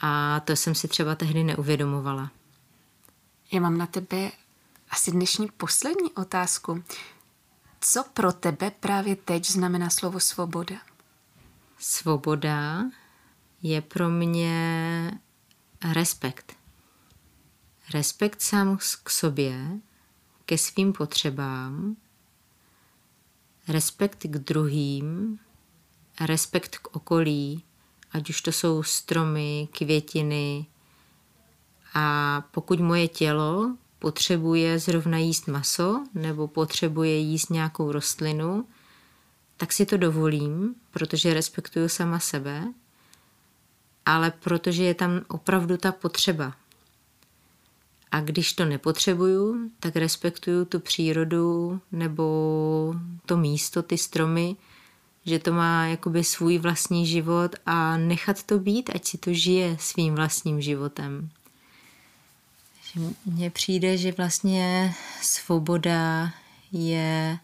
[0.00, 2.30] A to jsem si třeba tehdy neuvědomovala.
[3.52, 4.30] Já mám na tebe
[4.90, 6.84] asi dnešní poslední otázku.
[7.80, 10.76] Co pro tebe právě teď znamená slovo svoboda?
[11.78, 12.84] Svoboda
[13.62, 15.20] je pro mě
[15.92, 16.56] respekt.
[17.94, 19.68] Respekt sám k sobě,
[20.44, 21.96] ke svým potřebám,
[23.68, 25.38] respekt k druhým,
[26.20, 27.62] respekt k okolí,
[28.12, 30.66] ať už to jsou stromy, květiny.
[31.94, 38.68] A pokud moje tělo potřebuje zrovna jíst maso nebo potřebuje jíst nějakou rostlinu,
[39.56, 42.64] tak si to dovolím, protože respektuju sama sebe,
[44.06, 46.54] ale protože je tam opravdu ta potřeba.
[48.10, 52.94] A když to nepotřebuju, tak respektuju tu přírodu nebo
[53.26, 54.56] to místo, ty stromy,
[55.26, 59.76] že to má jakoby svůj vlastní život a nechat to být, ať si to žije
[59.80, 61.30] svým vlastním životem.
[63.26, 66.32] Mně přijde, že vlastně svoboda
[66.72, 67.38] je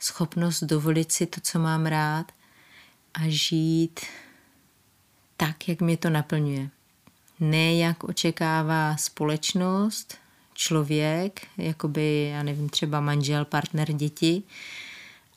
[0.00, 2.32] schopnost dovolit si to, co mám rád
[3.14, 4.00] a žít
[5.36, 6.70] tak, jak mě to naplňuje.
[7.40, 10.18] Ne jak očekává společnost,
[10.54, 14.42] člověk, jakoby, já nevím, třeba manžel, partner, děti,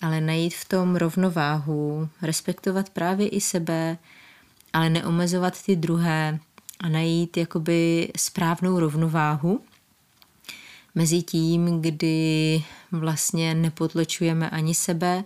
[0.02, 3.98] ale najít v tom rovnováhu, respektovat právě i sebe,
[4.74, 6.40] ale neomezovat ty druhé
[6.80, 9.64] a najít jakoby správnou rovnováhu
[10.96, 15.24] mezi tím, kdy vlastně nepotlačujeme ani sebe,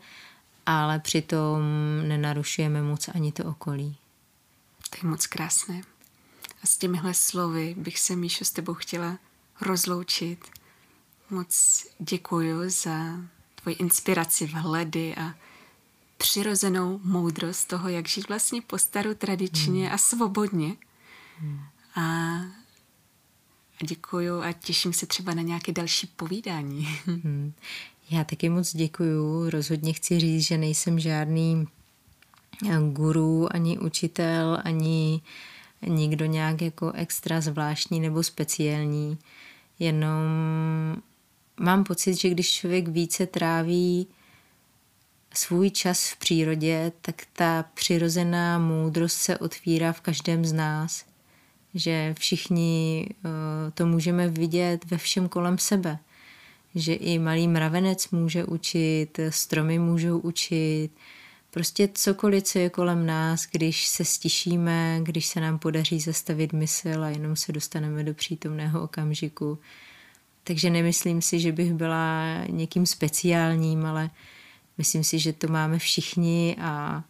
[0.65, 1.61] ale přitom
[2.07, 3.95] nenarušujeme moc ani to okolí.
[4.89, 5.81] To je moc krásné.
[6.63, 9.17] A s těmihle slovy bych se, Míšo, s tebou chtěla
[9.61, 10.39] rozloučit.
[11.29, 12.93] Moc děkuji za
[13.63, 15.35] tvoji inspiraci, vhledy a
[16.17, 19.93] přirozenou moudrost toho, jak žít vlastně po staru tradičně hmm.
[19.93, 20.75] a svobodně.
[21.37, 21.59] Hmm.
[21.95, 22.01] A,
[23.81, 26.87] a děkuju a těším se třeba na nějaké další povídání.
[27.05, 27.53] Hmm.
[28.09, 29.49] Já taky moc děkuju.
[29.49, 31.67] Rozhodně chci říct, že nejsem žádný
[32.69, 35.21] eh, guru, ani učitel, ani
[35.87, 39.17] nikdo nějak jako extra zvláštní nebo speciální.
[39.79, 40.21] Jenom
[41.59, 44.07] mám pocit, že když člověk více tráví
[45.33, 51.05] svůj čas v přírodě, tak ta přirozená moudrost se otvírá v každém z nás.
[51.73, 55.97] Že všichni eh, to můžeme vidět ve všem kolem sebe.
[56.75, 60.89] Že i malý mravenec může učit, stromy můžou učit,
[61.51, 67.03] prostě cokoliv, co je kolem nás, když se stišíme, když se nám podaří zastavit mysl
[67.03, 69.59] a jenom se dostaneme do přítomného okamžiku,
[70.43, 74.09] takže nemyslím si, že bych byla někým speciálním, ale
[74.77, 77.03] myslím si, že to máme všichni a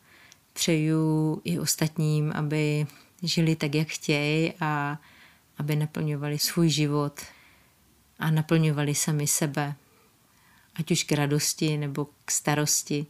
[0.53, 2.87] přeju i ostatním, aby
[3.23, 4.99] žili tak, jak chtějí a
[5.57, 7.21] aby naplňovali svůj život
[8.19, 9.75] a naplňovali sami sebe,
[10.75, 13.05] ať už k radosti nebo k starosti,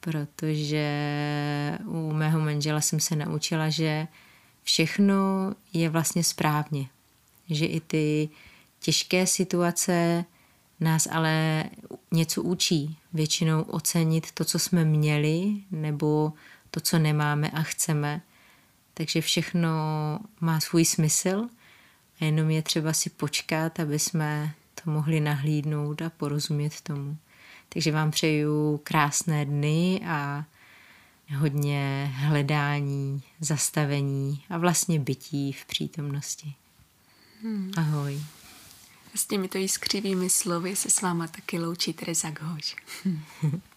[0.00, 0.88] protože
[1.84, 4.06] u mého manžela jsem se naučila, že
[4.62, 5.14] všechno
[5.72, 6.88] je vlastně správně,
[7.50, 8.28] že i ty
[8.80, 10.24] Těžké situace
[10.80, 11.64] nás ale
[12.10, 12.96] něco učí.
[13.12, 16.32] Většinou ocenit to, co jsme měli, nebo
[16.70, 18.20] to, co nemáme a chceme.
[18.94, 19.70] Takže všechno
[20.40, 21.48] má svůj smysl
[22.20, 24.54] a jenom je třeba si počkat, aby jsme
[24.84, 27.16] to mohli nahlídnout a porozumět tomu.
[27.68, 30.44] Takže vám přeju krásné dny a
[31.36, 36.54] hodně hledání, zastavení a vlastně bytí v přítomnosti.
[37.42, 37.72] Hmm.
[37.76, 38.20] Ahoj.
[39.14, 42.76] S těmito jiskřivými slovy se s váma taky loučí Teresa Ghoš.